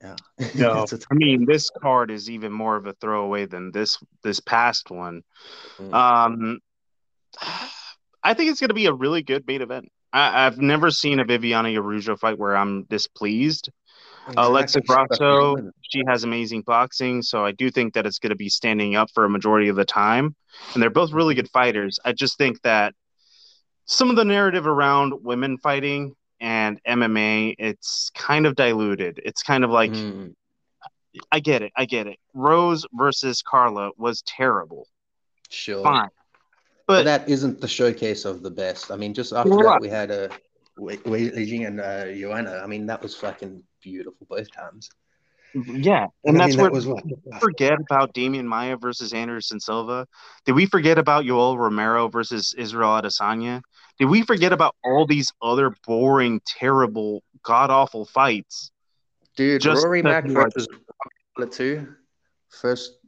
[0.00, 0.16] yeah.
[0.54, 4.90] No, I mean this card is even more of a throwaway than this this past
[4.90, 5.22] one.
[5.78, 5.94] Mm-hmm.
[5.94, 6.60] Um,
[8.22, 9.90] I think it's going to be a really good main event.
[10.12, 13.70] I, have never seen a Viviana Araújo fight where I'm displeased.
[14.26, 14.44] Exactly.
[14.44, 18.48] Alexa Grasso, she has amazing boxing, so I do think that it's going to be
[18.48, 20.34] standing up for a majority of the time.
[20.74, 21.98] And they're both really good fighters.
[22.04, 22.94] I just think that
[23.86, 29.20] some of the narrative around women fighting and MMA, it's kind of diluted.
[29.24, 30.34] It's kind of like, mm.
[31.32, 32.18] I get it, I get it.
[32.34, 34.86] Rose versus Carla was terrible.
[35.48, 35.82] Sure.
[35.82, 36.10] Fine.
[36.90, 38.90] But, but that isn't the showcase of the best.
[38.90, 39.74] I mean, just after right.
[39.74, 40.28] that, we had a
[40.76, 42.60] Wei Jing and uh, Joanna.
[42.62, 44.90] I mean, that was fucking beautiful both times.
[45.54, 50.08] Yeah, and, and that's mean, what, that was forget about Demian Maia versus Anderson Silva.
[50.44, 53.62] Did we forget about Yoel Romero versus Israel Adesanya?
[53.98, 58.72] Did we forget about all these other boring, terrible, god awful fights?
[59.36, 60.66] Dude, Just Rory Mac versus
[61.52, 61.94] two.
[62.48, 62.99] First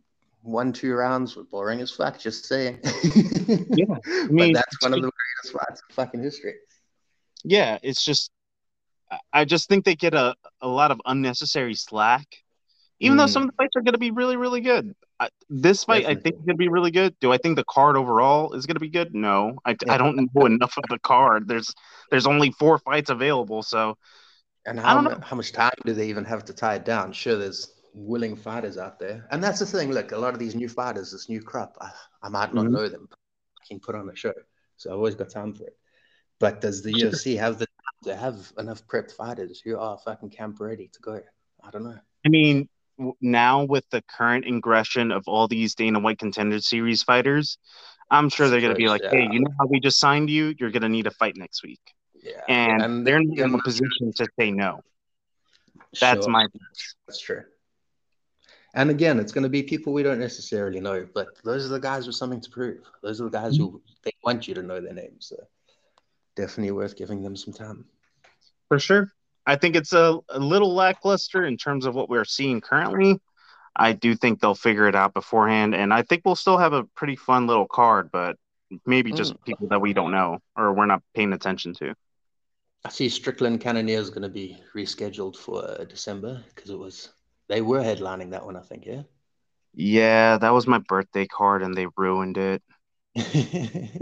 [0.42, 2.18] one, two rounds were boring as fuck.
[2.18, 2.80] Just saying.
[2.84, 6.54] yeah, I mean, but that's one of the greatest fights in fucking history.
[7.44, 8.30] Yeah, it's just
[9.32, 12.26] I just think they get a, a lot of unnecessary slack,
[13.00, 13.20] even mm.
[13.20, 14.94] though some of the fights are going to be really, really good.
[15.20, 16.20] I, this fight, Definitely.
[16.20, 17.14] I think, is going to be really good.
[17.20, 19.14] Do I think the card overall is going to be good?
[19.14, 19.76] No, I.
[19.88, 21.48] I don't know enough of the card.
[21.48, 21.72] There's
[22.10, 23.96] there's only four fights available, so.
[24.64, 27.12] And how, how much time do they even have to tie it down?
[27.12, 29.90] Sure, there's willing fighters out there, and that's the thing.
[29.90, 31.90] Look, a lot of these new fighters, this new crop, I,
[32.22, 32.74] I might not mm-hmm.
[32.74, 33.18] know them, but
[33.60, 34.32] I can put on a show,
[34.76, 35.76] so I've always got time for it.
[36.38, 37.66] But does the UFC have the
[38.04, 41.20] to have enough prepped fighters who are fucking camp ready to go?
[41.62, 41.98] I don't know.
[42.26, 42.68] I mean,
[43.20, 47.58] now with the current ingression of all these Dana White Contender Series fighters,
[48.10, 49.10] I'm sure they're going to be like, yeah.
[49.10, 50.54] "Hey, you know how we just signed you?
[50.58, 51.80] You're going to need a fight next week."
[52.22, 54.80] Yeah, and, and they're not in a position to say no.
[56.00, 56.32] That's sure.
[56.32, 56.46] my.
[57.06, 57.42] That's true.
[58.74, 61.80] And again, it's going to be people we don't necessarily know, but those are the
[61.80, 62.80] guys with something to prove.
[63.02, 63.64] Those are the guys mm-hmm.
[63.64, 65.26] who they want you to know their names.
[65.28, 65.36] So
[66.36, 67.84] definitely worth giving them some time.
[68.68, 69.12] For sure.
[69.44, 73.20] I think it's a, a little lackluster in terms of what we're seeing currently.
[73.74, 76.84] I do think they'll figure it out beforehand, and I think we'll still have a
[76.94, 78.36] pretty fun little card, but
[78.86, 79.44] maybe just mm.
[79.44, 81.94] people that we don't know or we're not paying attention to.
[82.84, 87.10] I see Strickland Cannonier is going to be rescheduled for uh, December because it was
[87.52, 88.86] they were headlining that one, I think.
[88.86, 89.02] Yeah.
[89.74, 92.62] Yeah, that was my birthday card and they ruined it.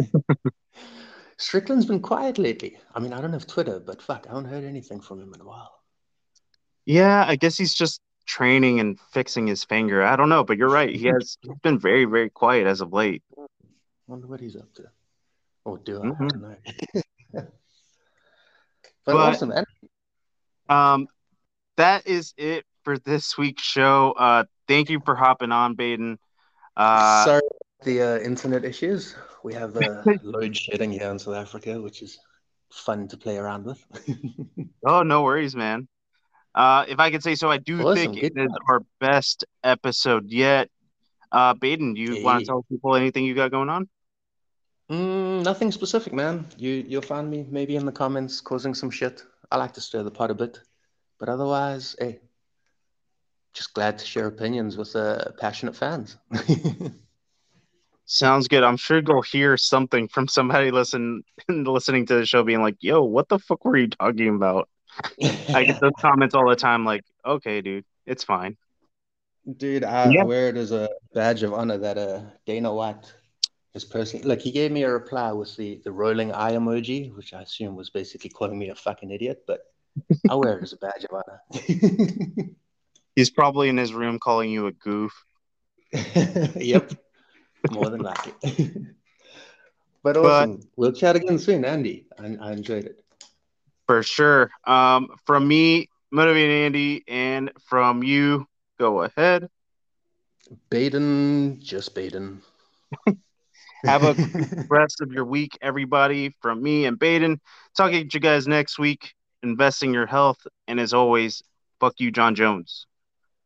[1.37, 2.79] Strickland's been quiet lately.
[2.95, 5.41] I mean, I don't have Twitter, but fuck, I haven't heard anything from him in
[5.41, 5.73] a while.
[6.85, 10.05] Yeah, I guess he's just training and fixing his finger.
[10.05, 10.95] I don't know, but you're right.
[10.95, 13.25] He has been very, very quiet as of late.
[14.07, 14.85] Wonder what he's up to.
[15.65, 16.07] Or do I?
[16.07, 16.23] Mm-hmm.
[16.23, 16.57] I don't know.
[17.33, 17.53] but,
[19.05, 19.65] but, awesome, man.
[20.69, 21.09] Um,
[21.77, 24.13] that is it for this week's show.
[24.13, 26.19] Uh, thank you for hopping on, Baden.
[26.77, 27.43] Uh, Sorry
[27.83, 29.15] the uh, internet issues.
[29.43, 32.19] We have uh, load shedding here in South Africa, which is
[32.71, 33.85] fun to play around with.
[34.87, 35.89] oh, no worries, man.
[36.55, 37.95] Uh, if I could say so, I do awesome.
[37.95, 40.69] think Good it is our best episode yet.
[41.33, 42.25] Uh, Baden, do you yeah.
[42.25, 43.89] want to tell people anything you got going on?
[44.91, 46.47] Mm, nothing specific, man.
[46.57, 49.23] You you'll find me maybe in the comments causing some shit.
[49.49, 50.59] I like to stir the pot a bit,
[51.21, 52.19] but otherwise, hey,
[53.53, 56.17] just glad to share opinions with uh, passionate fans.
[58.05, 58.65] Sounds good.
[58.65, 63.05] I'm sure you'll hear something from somebody listen listening to the show being like, "Yo,
[63.05, 64.69] what the fuck were you talking about?"
[65.55, 66.85] I get those comments all the time.
[66.85, 68.57] Like, okay, dude, it's fine.
[69.57, 70.25] Dude, I yeah.
[70.25, 73.13] wear it as a badge of honor that uh, Dana White
[73.75, 77.33] is personally like he gave me a reply with the the rolling eye emoji, which
[77.33, 79.61] I assume was basically calling me a fucking idiot, but
[80.29, 82.51] I wear it as a badge of honor.
[83.21, 85.13] He's probably in his room calling you a goof.
[86.57, 86.93] yep
[87.71, 88.33] more than likely.
[90.03, 90.57] but awesome.
[90.57, 92.07] But, we'll chat again soon, Andy.
[92.19, 93.05] I, I enjoyed it.
[93.87, 94.51] For sure.
[94.67, 98.47] Um, from me, Motivated Andy, and from you,
[98.79, 99.49] go ahead.
[100.69, 102.43] Baden, just Baden.
[103.87, 104.17] Have a
[104.69, 106.35] rest of your week, everybody.
[106.41, 107.41] From me and Baden.
[107.77, 109.15] Talking to you guys next week.
[109.43, 110.39] Investing your health.
[110.67, 111.43] And as always,
[111.79, 112.87] fuck you, Jon Jones.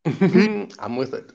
[0.05, 0.73] Mm-hmm.
[0.79, 1.31] I'm with it.